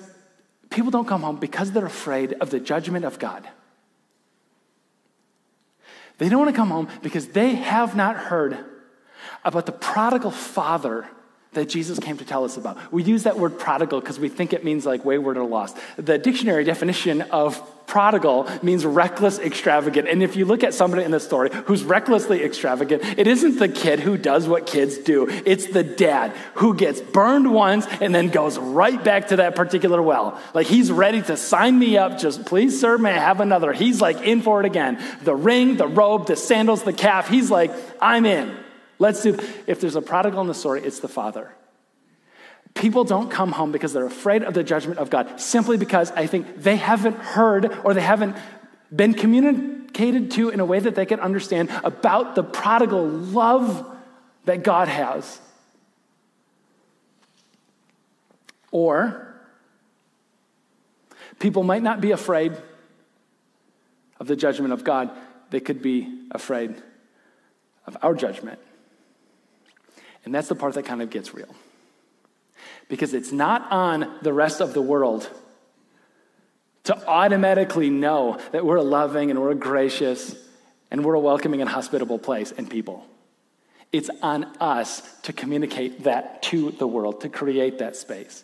people 0.73 0.91
don't 0.91 1.07
come 1.07 1.21
home 1.21 1.37
because 1.37 1.71
they're 1.71 1.85
afraid 1.85 2.33
of 2.33 2.49
the 2.49 2.59
judgment 2.59 3.05
of 3.05 3.19
God. 3.19 3.47
They 6.17 6.29
don't 6.29 6.39
want 6.39 6.51
to 6.51 6.55
come 6.55 6.69
home 6.69 6.89
because 7.01 7.27
they 7.27 7.55
have 7.55 7.95
not 7.95 8.15
heard 8.15 8.57
about 9.43 9.65
the 9.65 9.71
prodigal 9.71 10.31
father 10.31 11.07
that 11.53 11.69
Jesus 11.69 11.99
came 11.99 12.17
to 12.17 12.25
tell 12.25 12.43
us 12.43 12.57
about. 12.57 12.91
We 12.91 13.03
use 13.03 13.23
that 13.23 13.37
word 13.37 13.59
prodigal 13.59 13.99
because 13.99 14.19
we 14.19 14.29
think 14.29 14.53
it 14.53 14.63
means 14.63 14.85
like 14.85 15.05
wayward 15.05 15.37
or 15.37 15.45
lost. 15.45 15.77
The 15.97 16.17
dictionary 16.17 16.63
definition 16.63 17.21
of 17.23 17.61
prodigal 17.85 18.49
means 18.61 18.85
reckless, 18.85 19.39
extravagant. 19.39 20.07
And 20.07 20.23
if 20.23 20.35
you 20.35 20.45
look 20.45 20.63
at 20.63 20.73
somebody 20.73 21.03
in 21.03 21.11
the 21.11 21.19
story 21.19 21.49
who's 21.65 21.83
recklessly 21.83 22.43
extravagant, 22.43 23.03
it 23.19 23.27
isn't 23.27 23.59
the 23.59 23.67
kid 23.67 23.99
who 23.99 24.17
does 24.17 24.47
what 24.47 24.65
kids 24.65 24.97
do, 24.97 25.27
it's 25.29 25.67
the 25.67 25.83
dad 25.83 26.31
who 26.55 26.75
gets 26.75 27.01
burned 27.01 27.53
once 27.53 27.85
and 28.01 28.13
then 28.13 28.29
goes 28.29 28.57
right 28.57 29.03
back 29.03 29.27
to 29.27 29.37
that 29.37 29.55
particular 29.55 30.01
well. 30.01 30.39
Like 30.53 30.67
he's 30.67 30.91
ready 30.91 31.21
to 31.23 31.37
sign 31.37 31.77
me 31.77 31.97
up, 31.97 32.17
just 32.17 32.45
please, 32.45 32.79
sir, 32.79 32.97
may 32.97 33.11
I 33.11 33.19
have 33.19 33.41
another? 33.41 33.73
He's 33.73 34.01
like 34.01 34.21
in 34.21 34.41
for 34.41 34.59
it 34.59 34.65
again. 34.65 35.03
The 35.23 35.35
ring, 35.35 35.77
the 35.77 35.87
robe, 35.87 36.27
the 36.27 36.35
sandals, 36.35 36.83
the 36.83 36.93
calf, 36.93 37.27
he's 37.27 37.51
like, 37.51 37.71
I'm 38.01 38.25
in. 38.25 38.62
Let's 39.03 39.21
do, 39.21 39.37
if 39.67 39.81
there's 39.81 39.97
a 39.97 40.01
prodigal 40.01 40.39
in 40.39 40.47
the 40.47 40.53
story, 40.53 40.81
it's 40.81 41.01
the 41.01 41.09
father. 41.09 41.53
People 42.73 43.03
don't 43.03 43.29
come 43.29 43.51
home 43.51 43.73
because 43.73 43.91
they're 43.91 44.05
afraid 44.05 44.43
of 44.43 44.53
the 44.53 44.63
judgment 44.63 44.97
of 44.97 45.09
God, 45.09 45.41
simply 45.41 45.75
because 45.75 46.09
I 46.11 46.25
think 46.25 46.63
they 46.63 46.77
haven't 46.77 47.17
heard 47.17 47.77
or 47.83 47.93
they 47.93 48.01
haven't 48.01 48.37
been 48.95 49.13
communicated 49.13 50.31
to 50.31 50.51
in 50.51 50.61
a 50.61 50.65
way 50.65 50.79
that 50.79 50.95
they 50.95 51.05
can 51.05 51.19
understand 51.19 51.69
about 51.83 52.35
the 52.35 52.45
prodigal 52.45 53.05
love 53.05 53.85
that 54.45 54.63
God 54.63 54.87
has. 54.87 55.41
Or 58.71 59.35
people 61.39 61.63
might 61.63 61.83
not 61.83 61.99
be 61.99 62.11
afraid 62.11 62.55
of 64.21 64.27
the 64.27 64.37
judgment 64.37 64.71
of 64.71 64.85
God, 64.85 65.11
they 65.49 65.59
could 65.59 65.81
be 65.81 66.07
afraid 66.31 66.81
of 67.85 67.97
our 68.01 68.13
judgment. 68.13 68.59
And 70.25 70.33
that's 70.33 70.47
the 70.47 70.55
part 70.55 70.73
that 70.75 70.85
kind 70.85 71.01
of 71.01 71.09
gets 71.09 71.33
real. 71.33 71.53
Because 72.89 73.13
it's 73.13 73.31
not 73.31 73.71
on 73.71 74.19
the 74.21 74.33
rest 74.33 74.61
of 74.61 74.73
the 74.73 74.81
world 74.81 75.29
to 76.85 77.07
automatically 77.07 77.89
know 77.89 78.39
that 78.51 78.65
we're 78.65 78.81
loving 78.81 79.31
and 79.31 79.41
we're 79.41 79.53
gracious 79.53 80.35
and 80.91 81.03
we're 81.03 81.15
a 81.15 81.19
welcoming 81.19 81.61
and 81.61 81.69
hospitable 81.69 82.19
place 82.19 82.51
and 82.55 82.69
people. 82.69 83.05
It's 83.91 84.09
on 84.21 84.45
us 84.59 85.01
to 85.21 85.33
communicate 85.33 86.03
that 86.03 86.41
to 86.43 86.71
the 86.71 86.87
world, 86.87 87.21
to 87.21 87.29
create 87.29 87.79
that 87.79 87.95
space. 87.95 88.43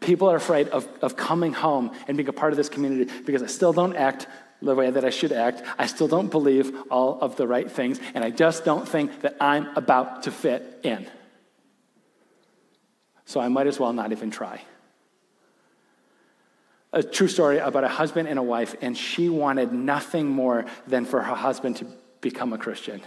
People 0.00 0.30
are 0.30 0.36
afraid 0.36 0.68
of, 0.68 0.88
of 1.02 1.16
coming 1.16 1.52
home 1.52 1.92
and 2.06 2.16
being 2.16 2.28
a 2.28 2.32
part 2.32 2.52
of 2.52 2.56
this 2.56 2.68
community 2.68 3.12
because 3.24 3.42
I 3.42 3.46
still 3.46 3.72
don't 3.72 3.96
act 3.96 4.26
the 4.60 4.74
way 4.74 4.90
that 4.90 5.04
I 5.04 5.10
should 5.10 5.32
act. 5.32 5.62
I 5.78 5.86
still 5.86 6.08
don't 6.08 6.30
believe 6.30 6.74
all 6.90 7.18
of 7.20 7.36
the 7.36 7.46
right 7.46 7.70
things, 7.70 8.00
and 8.14 8.24
I 8.24 8.30
just 8.30 8.64
don't 8.64 8.88
think 8.88 9.22
that 9.22 9.36
I'm 9.40 9.76
about 9.76 10.24
to 10.24 10.30
fit 10.30 10.80
in. 10.82 11.06
So 13.24 13.40
I 13.40 13.48
might 13.48 13.66
as 13.66 13.78
well 13.78 13.92
not 13.92 14.12
even 14.12 14.30
try. 14.30 14.62
A 16.92 17.02
true 17.02 17.28
story 17.28 17.58
about 17.58 17.84
a 17.84 17.88
husband 17.88 18.28
and 18.28 18.38
a 18.38 18.42
wife, 18.42 18.74
and 18.80 18.96
she 18.96 19.28
wanted 19.28 19.72
nothing 19.72 20.26
more 20.26 20.64
than 20.86 21.04
for 21.04 21.20
her 21.20 21.34
husband 21.34 21.76
to 21.76 21.86
become 22.20 22.52
a 22.52 22.58
Christian, 22.58 23.02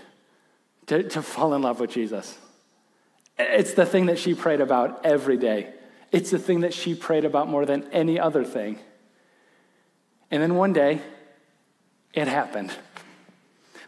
to, 0.85 1.03
to 1.09 1.21
fall 1.21 1.53
in 1.53 1.63
love 1.63 1.79
with 1.79 1.89
Jesus. 1.89 2.37
It's 3.37 3.73
the 3.73 3.85
thing 3.85 4.05
that 4.05 4.19
she 4.19 4.35
prayed 4.35 4.61
about 4.61 5.05
every 5.05 5.37
day. 5.37 5.73
It's 6.11 6.29
the 6.29 6.39
thing 6.39 6.61
that 6.61 6.73
she 6.73 6.93
prayed 6.93 7.25
about 7.25 7.49
more 7.49 7.65
than 7.65 7.89
any 7.91 8.19
other 8.19 8.43
thing. 8.43 8.79
And 10.29 10.41
then 10.41 10.55
one 10.55 10.73
day, 10.73 11.01
it 12.13 12.27
happened. 12.27 12.71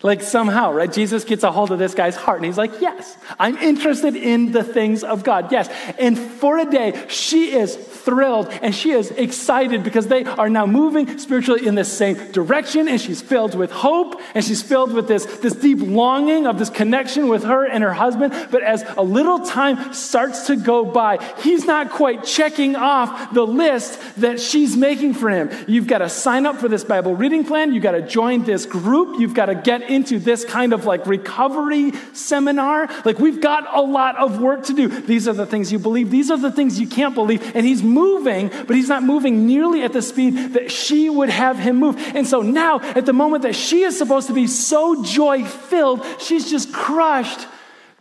Like 0.01 0.21
somehow, 0.21 0.73
right? 0.73 0.91
Jesus 0.91 1.23
gets 1.23 1.43
a 1.43 1.51
hold 1.51 1.71
of 1.71 1.79
this 1.79 1.95
guy's 1.95 2.17
heart 2.17 2.37
and 2.37 2.45
he's 2.45 2.57
like, 2.57 2.81
Yes, 2.81 3.17
I'm 3.39 3.57
interested 3.57 4.17
in 4.17 4.51
the 4.51 4.63
things 4.63 5.03
of 5.03 5.23
God. 5.23 5.49
Yes. 5.51 5.69
And 5.97 6.17
for 6.17 6.57
a 6.57 6.69
day, 6.69 7.05
she 7.07 7.53
is 7.53 7.75
thrilled 8.03 8.49
and 8.61 8.73
she 8.75 8.91
is 8.91 9.11
excited 9.11 9.83
because 9.83 10.07
they 10.07 10.23
are 10.23 10.49
now 10.49 10.65
moving 10.65 11.17
spiritually 11.17 11.65
in 11.65 11.75
the 11.75 11.85
same 11.85 12.15
direction 12.31 12.87
and 12.87 12.99
she's 12.99 13.21
filled 13.21 13.55
with 13.55 13.71
hope 13.71 14.21
and 14.35 14.43
she's 14.43 14.61
filled 14.61 14.93
with 14.93 15.07
this, 15.07 15.25
this 15.37 15.53
deep 15.53 15.79
longing 15.81 16.45
of 16.47 16.59
this 16.59 16.69
connection 16.69 17.27
with 17.27 17.43
her 17.43 17.65
and 17.65 17.83
her 17.83 17.93
husband. 17.93 18.33
But 18.51 18.63
as 18.63 18.83
a 18.97 19.01
little 19.01 19.39
time 19.39 19.93
starts 19.93 20.47
to 20.47 20.55
go 20.55 20.85
by, 20.85 21.23
he's 21.41 21.65
not 21.65 21.91
quite 21.91 22.23
checking 22.23 22.75
off 22.75 23.33
the 23.33 23.45
list 23.45 23.99
that 24.17 24.39
she's 24.39 24.75
making 24.75 25.13
for 25.13 25.29
him. 25.29 25.49
You've 25.67 25.87
got 25.87 25.99
to 25.99 26.09
sign 26.09 26.45
up 26.45 26.57
for 26.57 26.67
this 26.67 26.83
Bible 26.83 27.15
reading 27.15 27.45
plan. 27.45 27.73
You've 27.73 27.83
got 27.83 27.91
to 27.91 28.01
join 28.01 28.43
this 28.43 28.65
group. 28.65 29.19
You've 29.19 29.33
got 29.33 29.45
to 29.47 29.55
get 29.55 29.89
into 29.89 30.19
this 30.19 30.45
kind 30.45 30.73
of 30.73 30.85
like 30.85 31.05
recovery 31.05 31.91
seminar. 32.13 32.89
Like, 33.05 33.19
we've 33.19 33.41
got 33.41 33.75
a 33.75 33.81
lot 33.81 34.17
of 34.17 34.39
work 34.39 34.63
to 34.65 34.73
do. 34.73 34.87
These 34.87 35.27
are 35.27 35.33
the 35.33 35.45
things 35.45 35.71
you 35.71 35.79
believe, 35.79 36.11
these 36.11 36.31
are 36.31 36.37
the 36.37 36.51
things 36.51 36.79
you 36.79 36.87
can't 36.87 37.15
believe. 37.15 37.55
And 37.55 37.65
he's 37.65 37.83
moving, 37.93 38.49
but 38.49 38.75
he's 38.75 38.89
not 38.89 39.03
moving 39.03 39.45
nearly 39.45 39.83
at 39.83 39.93
the 39.93 40.01
speed 40.01 40.53
that 40.53 40.71
she 40.71 41.09
would 41.09 41.29
have 41.29 41.57
him 41.57 41.77
move. 41.77 41.95
And 42.15 42.27
so 42.27 42.41
now, 42.41 42.79
at 42.79 43.05
the 43.05 43.13
moment 43.13 43.43
that 43.43 43.55
she 43.55 43.83
is 43.83 43.97
supposed 43.97 44.27
to 44.27 44.33
be 44.33 44.47
so 44.47 45.03
joy 45.03 45.45
filled, 45.45 46.05
she's 46.19 46.49
just 46.49 46.73
crushed 46.73 47.47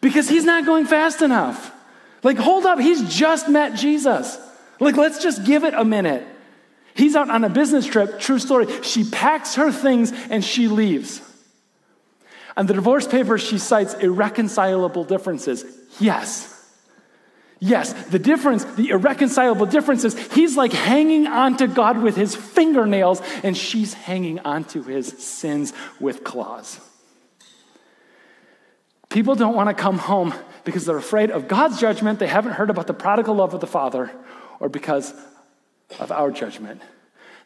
because 0.00 0.28
he's 0.28 0.44
not 0.44 0.66
going 0.66 0.87
fast 0.87 1.22
enough. 1.22 1.72
Like, 2.22 2.38
hold 2.38 2.66
up, 2.66 2.78
he's 2.78 3.02
just 3.14 3.48
met 3.48 3.74
Jesus. 3.74 4.38
Like, 4.81 4.96
let's 4.96 5.22
just 5.22 5.44
give 5.44 5.64
it 5.64 5.74
a 5.74 5.85
minute. 5.85 6.26
He's 6.94 7.16
out 7.16 7.31
on 7.31 7.44
a 7.44 7.48
business 7.48 7.87
trip, 7.87 8.20
true 8.20 8.38
story. 8.38 8.66
She 8.83 9.05
packs 9.05 9.55
her 9.55 9.72
things 9.72 10.12
and 10.31 10.44
she 10.44 10.68
leaves. 10.68 11.22
On 12.57 12.66
the 12.66 12.74
divorce 12.74 13.07
papers, 13.07 13.42
she 13.42 13.59
cites 13.59 13.94
irreconcilable 13.94 15.05
differences. 15.05 15.64
Yes. 15.98 16.48
Yes, 17.64 17.92
the 17.92 18.18
difference, 18.18 18.64
the 18.64 18.88
irreconcilable 18.88 19.66
difference 19.66 20.03
is 20.03 20.18
he's 20.33 20.57
like 20.57 20.72
hanging 20.72 21.29
onto 21.29 21.68
God 21.68 22.03
with 22.03 22.16
his 22.16 22.35
fingernails, 22.35 23.22
and 23.44 23.57
she's 23.57 23.94
hanging 23.94 24.40
onto 24.40 24.83
his 24.83 25.07
sins 25.07 25.72
with 26.01 26.25
claws. 26.25 26.81
People 29.11 29.37
don't 29.37 29.55
want 29.55 29.68
to 29.68 29.81
come 29.81 29.98
home 29.98 30.35
because 30.64 30.85
they're 30.87 30.96
afraid 30.96 31.31
of 31.31 31.46
God's 31.46 31.79
judgment. 31.79 32.18
They 32.18 32.27
haven't 32.27 32.55
heard 32.55 32.68
about 32.68 32.88
the 32.88 32.94
prodigal 32.94 33.37
love 33.37 33.55
of 33.55 33.61
the 33.61 33.68
Father, 33.68 34.11
or 34.59 34.68
because 34.68 35.14
of 36.01 36.11
our 36.11 36.33
judgment. 36.33 36.83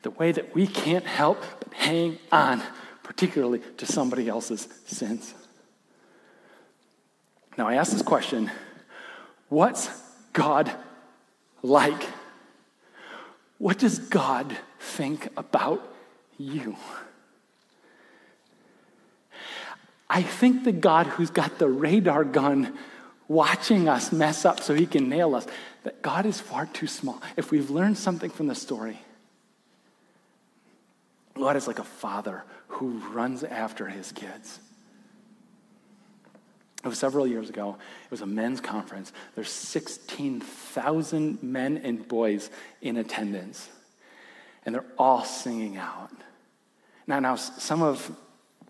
The 0.00 0.12
way 0.12 0.32
that 0.32 0.54
we 0.54 0.66
can't 0.66 1.04
help 1.04 1.44
but 1.60 1.74
hang 1.74 2.18
on, 2.32 2.62
particularly 3.02 3.60
to 3.76 3.84
somebody 3.84 4.30
else's 4.30 4.66
sins. 4.86 5.34
Now, 7.58 7.68
I 7.68 7.74
ask 7.74 7.92
this 7.92 8.00
question 8.00 8.50
What's 9.50 10.05
God 10.36 10.70
like? 11.62 12.06
What 13.56 13.78
does 13.78 13.98
God 13.98 14.54
think 14.78 15.28
about 15.34 15.82
you? 16.36 16.76
I 20.10 20.22
think 20.22 20.64
the 20.64 20.72
God 20.72 21.06
who's 21.06 21.30
got 21.30 21.58
the 21.58 21.68
radar 21.68 22.22
gun 22.22 22.76
watching 23.28 23.88
us 23.88 24.12
mess 24.12 24.44
up 24.44 24.60
so 24.60 24.74
he 24.74 24.86
can 24.86 25.08
nail 25.08 25.34
us, 25.34 25.46
that 25.84 26.02
God 26.02 26.26
is 26.26 26.38
far 26.38 26.66
too 26.66 26.86
small. 26.86 27.20
If 27.36 27.50
we've 27.50 27.70
learned 27.70 27.96
something 27.96 28.30
from 28.30 28.46
the 28.46 28.54
story, 28.54 29.00
God 31.34 31.56
is 31.56 31.66
like 31.66 31.78
a 31.78 31.84
father 31.84 32.44
who 32.68 32.98
runs 33.10 33.42
after 33.42 33.86
his 33.86 34.12
kids. 34.12 34.60
It 36.86 36.88
was 36.88 36.98
several 37.00 37.26
years 37.26 37.50
ago. 37.50 37.76
It 38.04 38.10
was 38.12 38.20
a 38.20 38.26
men's 38.26 38.60
conference. 38.60 39.12
There's 39.34 39.50
16,000 39.50 41.42
men 41.42 41.78
and 41.78 42.06
boys 42.06 42.48
in 42.80 42.96
attendance, 42.96 43.68
and 44.64 44.72
they're 44.72 44.84
all 44.96 45.24
singing 45.24 45.76
out. 45.76 46.12
Now, 47.08 47.18
now 47.18 47.34
some 47.34 47.82
of 47.82 48.10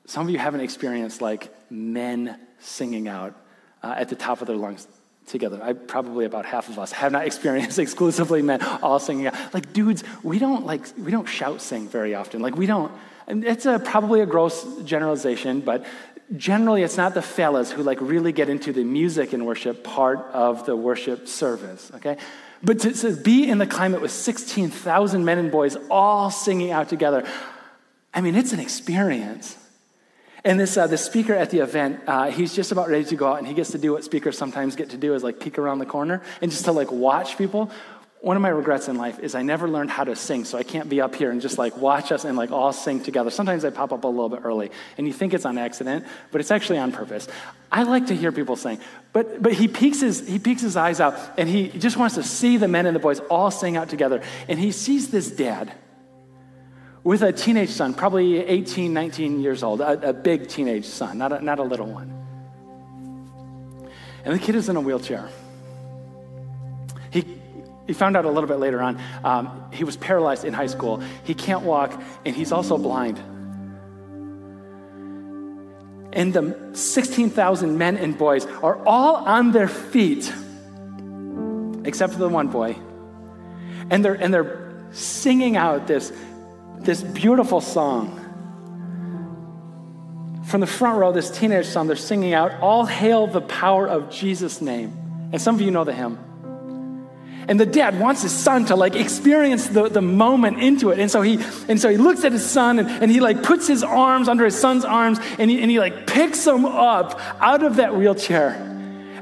some 0.06 0.26
of 0.26 0.30
you 0.30 0.38
haven't 0.38 0.60
experienced 0.60 1.20
like 1.20 1.52
men 1.68 2.38
singing 2.58 3.06
out 3.06 3.34
uh, 3.82 3.94
at 3.98 4.08
the 4.08 4.16
top 4.16 4.40
of 4.40 4.46
their 4.46 4.56
lungs 4.56 4.86
together. 5.26 5.60
I 5.62 5.74
probably 5.74 6.24
about 6.24 6.46
half 6.46 6.70
of 6.70 6.78
us 6.78 6.92
have 6.92 7.12
not 7.12 7.26
experienced 7.30 7.78
exclusively 7.78 8.40
men 8.40 8.62
all 8.62 8.98
singing 8.98 9.26
out. 9.26 9.34
Like 9.52 9.74
dudes, 9.74 10.04
we 10.22 10.38
don't 10.38 10.64
like 10.64 10.86
we 10.96 11.10
don't 11.10 11.28
shout 11.28 11.60
sing 11.60 11.86
very 11.86 12.14
often. 12.14 12.40
Like 12.40 12.56
we 12.56 12.64
don't. 12.64 12.90
And 13.26 13.44
it's 13.44 13.66
a, 13.66 13.80
probably 13.80 14.20
a 14.20 14.26
gross 14.26 14.64
generalization, 14.84 15.60
but 15.60 15.84
generally 16.34 16.82
it's 16.82 16.96
not 16.96 17.14
the 17.14 17.22
fellas 17.22 17.70
who 17.70 17.82
like 17.82 18.00
really 18.00 18.32
get 18.32 18.48
into 18.48 18.72
the 18.72 18.84
music 18.84 19.32
and 19.32 19.46
worship 19.46 19.84
part 19.84 20.18
of 20.32 20.66
the 20.66 20.74
worship 20.74 21.28
service. 21.28 21.90
Okay. 21.96 22.16
But 22.62 22.80
to, 22.80 22.92
to 22.92 23.16
be 23.16 23.48
in 23.48 23.58
the 23.58 23.66
climate 23.66 24.00
with 24.00 24.10
16,000 24.10 25.24
men 25.24 25.38
and 25.38 25.50
boys 25.50 25.76
all 25.90 26.30
singing 26.30 26.72
out 26.72 26.88
together, 26.88 27.26
I 28.14 28.22
mean, 28.22 28.34
it's 28.34 28.52
an 28.52 28.60
experience. 28.60 29.56
And 30.42 30.60
this, 30.60 30.76
uh, 30.76 30.86
the 30.86 30.96
speaker 30.96 31.34
at 31.34 31.50
the 31.50 31.58
event, 31.58 32.00
uh, 32.06 32.30
he's 32.30 32.54
just 32.54 32.72
about 32.72 32.88
ready 32.88 33.04
to 33.04 33.16
go 33.16 33.26
out, 33.26 33.38
and 33.38 33.46
he 33.46 33.52
gets 33.52 33.72
to 33.72 33.78
do 33.78 33.92
what 33.92 34.04
speakers 34.04 34.38
sometimes 34.38 34.76
get 34.76 34.90
to 34.90 34.96
do 34.96 35.14
is 35.14 35.24
like 35.24 35.40
peek 35.40 35.58
around 35.58 35.80
the 35.80 35.86
corner 35.86 36.22
and 36.40 36.50
just 36.50 36.64
to 36.64 36.72
like 36.72 36.90
watch 36.92 37.36
people. 37.36 37.70
One 38.26 38.36
of 38.36 38.42
my 38.42 38.48
regrets 38.48 38.88
in 38.88 38.96
life 38.96 39.20
is 39.20 39.36
I 39.36 39.42
never 39.42 39.68
learned 39.68 39.88
how 39.88 40.02
to 40.02 40.16
sing, 40.16 40.44
so 40.46 40.58
I 40.58 40.64
can't 40.64 40.88
be 40.88 41.00
up 41.00 41.14
here 41.14 41.30
and 41.30 41.40
just 41.40 41.58
like 41.58 41.76
watch 41.76 42.10
us 42.10 42.24
and 42.24 42.36
like 42.36 42.50
all 42.50 42.72
sing 42.72 43.00
together. 43.00 43.30
Sometimes 43.30 43.64
I 43.64 43.70
pop 43.70 43.92
up 43.92 44.02
a 44.02 44.08
little 44.08 44.28
bit 44.28 44.40
early, 44.42 44.72
and 44.98 45.06
you 45.06 45.12
think 45.12 45.32
it's 45.32 45.44
on 45.44 45.56
accident, 45.58 46.04
but 46.32 46.40
it's 46.40 46.50
actually 46.50 46.78
on 46.78 46.90
purpose. 46.90 47.28
I 47.70 47.84
like 47.84 48.08
to 48.08 48.16
hear 48.16 48.32
people 48.32 48.56
sing, 48.56 48.80
but 49.12 49.40
but 49.40 49.52
he 49.52 49.68
peeks 49.68 50.00
his 50.00 50.26
he 50.26 50.40
peeks 50.40 50.60
his 50.60 50.76
eyes 50.76 50.98
out, 50.98 51.14
and 51.38 51.48
he 51.48 51.68
just 51.68 51.96
wants 51.96 52.16
to 52.16 52.24
see 52.24 52.56
the 52.56 52.66
men 52.66 52.86
and 52.86 52.96
the 52.96 52.98
boys 52.98 53.20
all 53.30 53.52
sing 53.52 53.76
out 53.76 53.90
together, 53.90 54.20
and 54.48 54.58
he 54.58 54.72
sees 54.72 55.08
this 55.12 55.30
dad 55.30 55.72
with 57.04 57.22
a 57.22 57.32
teenage 57.32 57.70
son, 57.70 57.94
probably 57.94 58.38
18, 58.38 58.92
19 58.92 59.40
years 59.40 59.62
old, 59.62 59.80
a, 59.80 60.08
a 60.08 60.12
big 60.12 60.48
teenage 60.48 60.86
son, 60.86 61.16
not 61.18 61.32
a, 61.32 61.40
not 61.40 61.60
a 61.60 61.62
little 61.62 61.86
one. 61.86 62.10
And 64.24 64.34
the 64.34 64.40
kid 64.40 64.56
is 64.56 64.68
in 64.68 64.74
a 64.74 64.80
wheelchair. 64.80 65.30
He, 67.86 67.92
found 67.92 68.16
out 68.16 68.24
a 68.24 68.30
little 68.30 68.48
bit 68.48 68.58
later 68.58 68.80
on, 68.82 69.00
um, 69.24 69.70
he 69.72 69.84
was 69.84 69.96
paralyzed 69.96 70.44
in 70.44 70.52
high 70.52 70.66
school. 70.66 71.02
He 71.24 71.34
can't 71.34 71.62
walk, 71.62 72.00
and 72.24 72.34
he's 72.34 72.52
also 72.52 72.78
blind. 72.78 73.18
And 76.12 76.32
the 76.32 76.70
16,000 76.72 77.76
men 77.78 77.96
and 77.96 78.16
boys 78.16 78.46
are 78.46 78.84
all 78.86 79.16
on 79.16 79.52
their 79.52 79.68
feet, 79.68 80.32
except 81.84 82.14
for 82.14 82.18
the 82.18 82.28
one 82.28 82.48
boy. 82.48 82.76
And 83.90 84.04
they're, 84.04 84.14
and 84.14 84.32
they're 84.32 84.88
singing 84.92 85.56
out 85.56 85.86
this 85.86 86.12
this 86.86 87.02
beautiful 87.02 87.60
song. 87.60 88.22
From 90.44 90.60
the 90.60 90.66
front 90.66 90.98
row, 90.98 91.12
this 91.12 91.30
teenage 91.30 91.66
son, 91.66 91.88
they're 91.88 91.96
singing 91.96 92.32
out, 92.32 92.52
All 92.60 92.86
hail 92.86 93.26
the 93.26 93.40
power 93.40 93.86
of 93.86 94.10
Jesus' 94.10 94.60
name. 94.60 94.96
And 95.32 95.42
some 95.42 95.56
of 95.56 95.60
you 95.60 95.70
know 95.70 95.84
the 95.84 95.92
hymn. 95.92 96.18
And 97.48 97.60
the 97.60 97.66
dad 97.66 98.00
wants 98.00 98.22
his 98.22 98.32
son 98.32 98.64
to 98.66 98.76
like 98.76 98.96
experience 98.96 99.68
the, 99.68 99.88
the 99.88 100.02
moment 100.02 100.60
into 100.60 100.90
it. 100.90 100.98
And 100.98 101.10
so 101.10 101.22
he 101.22 101.38
and 101.68 101.80
so 101.80 101.88
he 101.88 101.96
looks 101.96 102.24
at 102.24 102.32
his 102.32 102.44
son 102.44 102.78
and, 102.78 102.88
and 102.88 103.10
he 103.10 103.20
like 103.20 103.42
puts 103.42 103.68
his 103.68 103.82
arms 103.82 104.28
under 104.28 104.44
his 104.44 104.58
son's 104.58 104.84
arms 104.84 105.18
and 105.38 105.50
he, 105.50 105.60
and 105.60 105.70
he 105.70 105.78
like 105.78 106.06
picks 106.06 106.46
him 106.46 106.64
up 106.64 107.20
out 107.40 107.62
of 107.62 107.76
that 107.76 107.96
wheelchair. 107.96 108.66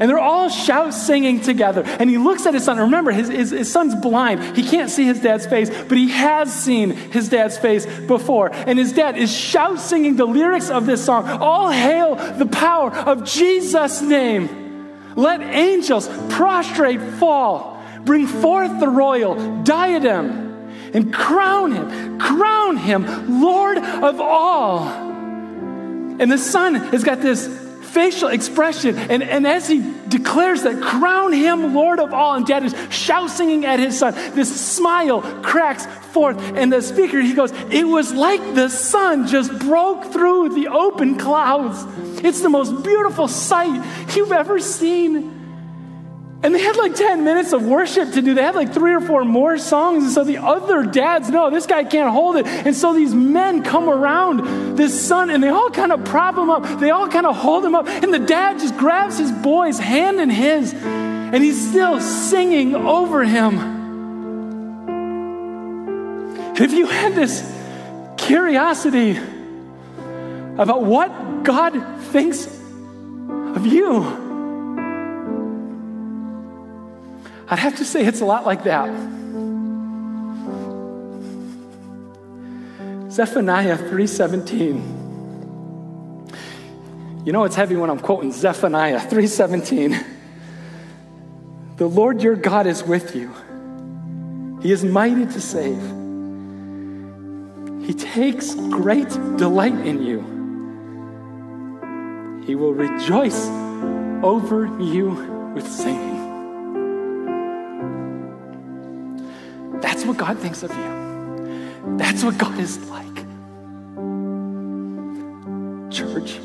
And 0.01 0.11
they're 0.11 0.19
all 0.19 0.49
shout 0.49 0.93
singing 0.93 1.41
together. 1.41 1.83
And 1.85 2.11
he 2.11 2.19
looks 2.19 2.47
at 2.47 2.55
his 2.55 2.65
son. 2.65 2.79
Remember, 2.79 3.13
his, 3.13 3.29
his, 3.29 3.51
his, 3.51 3.71
son's 3.71 3.95
blind. 3.95 4.57
He 4.57 4.65
can't 4.65 4.91
see 4.91 5.05
his 5.05 5.21
dad's 5.21 5.47
face, 5.47 5.71
but 5.71 5.97
he 5.97 6.09
has 6.09 6.53
seen 6.53 6.91
his 6.91 7.29
dad's 7.29 7.57
face 7.57 7.87
before. 7.87 8.51
And 8.53 8.77
his 8.77 8.93
dad 8.93 9.17
is 9.17 9.33
shout 9.33 9.79
singing 9.79 10.17
the 10.17 10.25
lyrics 10.25 10.69
of 10.69 10.87
this 10.87 11.05
song 11.05 11.29
All 11.29 11.71
hail 11.71 12.17
the 12.17 12.47
power 12.47 12.91
of 12.91 13.25
Jesus' 13.25 14.03
name. 14.03 15.15
Let 15.15 15.41
angels 15.43 16.09
prostrate 16.31 17.01
fall. 17.01 17.74
Bring 18.05 18.27
forth 18.27 18.81
the 18.81 18.89
royal 18.89 19.63
diadem 19.63 20.45
and 20.93 21.13
crown 21.13 21.73
him, 21.73 22.19
crown 22.19 22.77
him 22.77 23.41
Lord 23.41 23.79
of 23.79 24.21
all. 24.21 24.87
And 24.87 26.31
the 26.31 26.39
son 26.39 26.75
has 26.75 27.03
got 27.03 27.21
this 27.21 27.47
facial 27.95 28.29
expression. 28.29 28.99
And, 28.99 29.23
and 29.23 29.47
as 29.47 29.69
he 29.69 29.95
declares 30.09 30.63
that, 30.63 30.83
crown 30.83 31.33
him 31.33 31.75
Lord 31.75 32.01
of 32.01 32.13
all, 32.13 32.35
and 32.35 32.45
dad 32.45 32.65
is 32.65 32.75
shout 32.91 33.31
singing 33.31 33.65
at 33.65 33.79
his 33.79 33.99
son, 33.99 34.15
this 34.35 34.75
smile 34.75 35.23
cracks 35.43 35.87
forth. 36.13 36.39
And 36.55 36.73
the 36.73 36.83
speaker, 36.83 37.21
he 37.21 37.35
goes, 37.35 37.53
It 37.71 37.85
was 37.85 38.13
like 38.13 38.41
the 38.55 38.69
sun 38.69 39.27
just 39.27 39.57
broke 39.61 40.05
through 40.13 40.51
the 40.51 40.69
open 40.69 41.19
clouds. 41.19 41.85
It's 42.25 42.41
the 42.41 42.49
most 42.49 42.83
beautiful 42.85 43.29
sight 43.29 43.85
you've 44.15 44.33
ever 44.33 44.59
seen. 44.61 45.44
And 46.45 46.55
they 46.55 46.61
had 46.61 46.77
like 46.77 46.95
10 46.95 47.25
minutes 47.25 47.55
of 47.55 47.65
worship 47.65 48.13
to 48.13 48.21
do. 48.21 48.35
They 48.35 48.43
had 48.43 48.55
like 48.55 48.75
three 48.75 48.93
or 48.93 49.01
four 49.01 49.25
more 49.25 49.57
songs. 49.57 50.05
And 50.05 50.13
so 50.13 50.25
the 50.25 50.37
other 50.37 50.83
dads 50.85 51.31
know 51.31 51.49
this 51.49 51.65
guy 51.65 51.85
can't 51.85 52.13
hold 52.13 52.37
it. 52.37 52.47
And 52.47 52.77
so 52.77 52.93
these 52.93 53.15
men 53.15 53.63
come 53.63 53.89
around 53.89 54.77
this 54.77 55.09
son 55.09 55.31
and 55.31 55.43
they 55.43 55.49
all 55.49 55.71
kind 55.71 55.91
of 55.91 56.05
prop 56.05 56.37
him 56.37 56.51
up. 56.51 56.81
They 56.81 56.91
all 56.91 57.09
kind 57.09 57.25
of 57.25 57.35
hold 57.35 57.65
him 57.65 57.75
up. 57.75 57.89
And 57.89 58.13
the 58.13 58.19
dad 58.19 58.59
just 58.59 58.77
grabs 58.77 59.17
his 59.17 59.33
boy's 59.33 59.79
hand 59.79 60.21
in 60.21 60.29
his 60.29 60.75
and 60.75 61.43
he's 61.43 61.71
still 61.71 61.99
singing 61.99 62.75
over 62.75 63.25
him. 63.25 63.73
If 66.57 66.73
you 66.75 66.87
had 66.89 67.15
this 67.15 67.43
curiosity 68.19 69.19
about 70.59 70.85
what 70.85 71.43
God 71.43 71.73
thinks 72.13 72.47
of 72.47 73.67
you, 73.67 74.24
I'd 77.49 77.59
have 77.59 77.77
to 77.77 77.85
say 77.85 78.05
it's 78.05 78.21
a 78.21 78.25
lot 78.25 78.47
like 78.47 78.65
that. 78.65 78.89
Zephaniah 83.11 83.77
3:17. 83.77 84.83
You 87.25 87.33
know 87.33 87.45
it's 87.45 87.57
heavy 87.57 87.77
when 87.77 87.91
I'm 87.91 88.01
quoting 88.01 88.33
Zephaniah 88.33 89.01
3:17. 89.01 89.97
The 91.77 91.87
Lord 91.87 92.23
your 92.23 92.37
God 92.37 92.67
is 92.67 92.83
with 92.85 93.15
you. 93.15 93.31
He 94.63 94.73
is 94.73 94.85
mighty 94.85 95.27
to 95.27 95.41
save. 95.41 95.81
He 97.87 97.93
takes 97.93 98.55
great 98.55 99.11
delight 99.37 99.79
in 99.87 100.03
you. 100.03 100.25
He 102.47 102.55
will 102.55 102.73
rejoice 102.73 103.49
over 104.23 104.67
you 104.81 105.53
with 105.55 105.69
singing. 105.71 106.14
That's 110.05 110.19
what 110.19 110.27
God 110.27 110.39
thinks 110.39 110.63
of 110.63 110.71
you. 110.71 111.97
That's 111.97 112.23
what 112.23 112.37
God 112.37 112.59
is 112.59 112.77
like. 112.91 113.17
Church, 115.91 116.39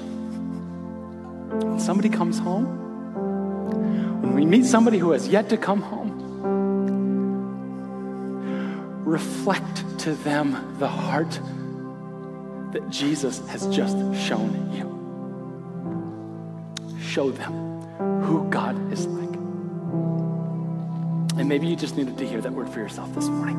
when 1.66 1.78
somebody 1.78 2.08
comes 2.08 2.40
home, 2.40 2.64
when 4.22 4.34
we 4.34 4.46
meet 4.46 4.64
somebody 4.64 4.98
who 4.98 5.12
has 5.12 5.28
yet 5.28 5.50
to 5.50 5.58
come 5.58 5.82
home, 5.82 6.14
reflect 9.04 9.84
to 10.00 10.14
them 10.14 10.78
the 10.80 10.88
heart 10.88 11.38
that 12.72 12.90
Jesus 12.90 13.46
has 13.48 13.68
just 13.68 13.98
shown 14.16 14.72
you. 14.72 14.88
show 17.02 17.30
them 17.30 17.82
who 18.22 18.50
God 18.50 18.94
is 18.94 19.06
like. 19.06 19.19
And 21.40 21.48
maybe 21.48 21.68
you 21.68 21.78
just 21.78 21.96
needed 21.96 22.18
to 22.18 22.28
hear 22.28 22.42
that 22.42 22.52
word 22.52 22.68
for 22.68 22.80
yourself 22.80 23.16
this 23.16 23.30
morning. 23.30 23.56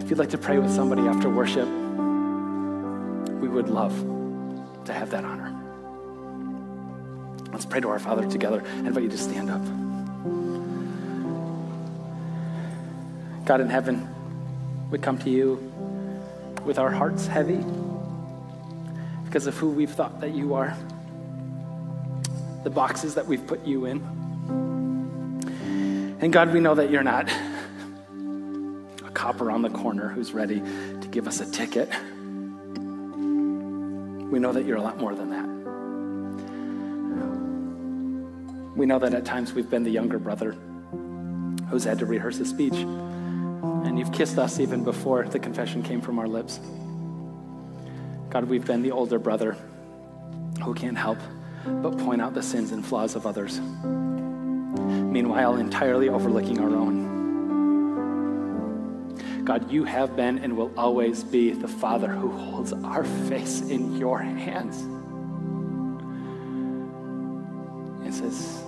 If 0.00 0.08
you'd 0.08 0.20
like 0.20 0.30
to 0.30 0.38
pray 0.38 0.56
with 0.60 0.70
somebody 0.70 1.02
after 1.02 1.28
worship, 1.28 1.66
we 3.40 3.48
would 3.48 3.68
love 3.68 3.92
to 4.84 4.92
have 4.92 5.10
that 5.10 5.24
honor. 5.24 5.52
Let's 7.50 7.66
pray 7.66 7.80
to 7.80 7.88
our 7.88 7.98
Father 7.98 8.24
together. 8.30 8.62
I 8.64 8.78
invite 8.86 9.02
you 9.02 9.08
to 9.10 9.18
stand 9.18 9.50
up. 9.50 9.60
God 13.44 13.60
in 13.60 13.68
heaven, 13.68 14.08
we 14.92 15.00
come 15.00 15.18
to 15.18 15.28
you 15.28 15.54
with 16.64 16.78
our 16.78 16.92
hearts 16.92 17.26
heavy 17.26 17.64
because 19.24 19.48
of 19.48 19.56
who 19.56 19.70
we've 19.70 19.90
thought 19.90 20.20
that 20.20 20.36
you 20.36 20.54
are, 20.54 20.76
the 22.62 22.70
boxes 22.70 23.16
that 23.16 23.26
we've 23.26 23.44
put 23.44 23.66
you 23.66 23.86
in. 23.86 24.85
And 26.18 26.32
God, 26.32 26.52
we 26.52 26.60
know 26.60 26.74
that 26.74 26.90
you're 26.90 27.02
not 27.02 27.30
a 27.30 29.10
cop 29.12 29.40
around 29.40 29.62
the 29.62 29.70
corner 29.70 30.08
who's 30.08 30.32
ready 30.32 30.60
to 30.60 31.08
give 31.10 31.28
us 31.28 31.40
a 31.40 31.50
ticket. 31.50 31.88
We 34.30 34.38
know 34.38 34.52
that 34.52 34.64
you're 34.64 34.78
a 34.78 34.82
lot 34.82 34.98
more 34.98 35.14
than 35.14 35.30
that. 35.30 35.46
We 38.76 38.86
know 38.86 38.98
that 38.98 39.14
at 39.14 39.24
times 39.24 39.52
we've 39.52 39.70
been 39.70 39.84
the 39.84 39.90
younger 39.90 40.18
brother 40.18 40.56
who's 41.70 41.84
had 41.84 41.98
to 41.98 42.06
rehearse 42.06 42.38
a 42.40 42.44
speech, 42.44 42.74
and 42.74 43.98
you've 43.98 44.12
kissed 44.12 44.38
us 44.38 44.58
even 44.58 44.84
before 44.84 45.26
the 45.28 45.38
confession 45.38 45.82
came 45.82 46.00
from 46.00 46.18
our 46.18 46.28
lips. 46.28 46.60
God, 48.30 48.44
we've 48.44 48.66
been 48.66 48.82
the 48.82 48.90
older 48.90 49.18
brother 49.18 49.56
who 50.62 50.74
can't 50.74 50.96
help 50.96 51.18
but 51.64 51.98
point 51.98 52.22
out 52.22 52.34
the 52.34 52.42
sins 52.42 52.72
and 52.72 52.84
flaws 52.84 53.16
of 53.16 53.26
others, 53.26 53.60
meanwhile, 54.76 55.56
entirely 55.56 56.08
overlooking 56.08 56.60
our 56.60 56.68
own. 56.68 57.06
God, 59.44 59.70
you 59.70 59.84
have 59.84 60.16
been 60.16 60.38
and 60.38 60.56
will 60.56 60.72
always 60.76 61.22
be 61.22 61.52
the 61.52 61.68
Father 61.68 62.08
who 62.08 62.30
holds 62.30 62.72
our 62.72 63.04
face 63.04 63.60
in 63.60 63.96
your 63.96 64.18
hands 64.18 64.82
and 68.04 68.12
says, 68.14 68.62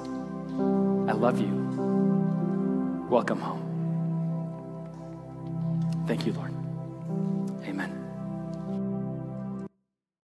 I 1.09 1.13
love 1.13 1.41
you. 1.41 3.07
Welcome 3.11 3.41
home. 3.41 3.65
Thank 6.07 6.27
you, 6.27 6.33
Lord. 6.33 6.58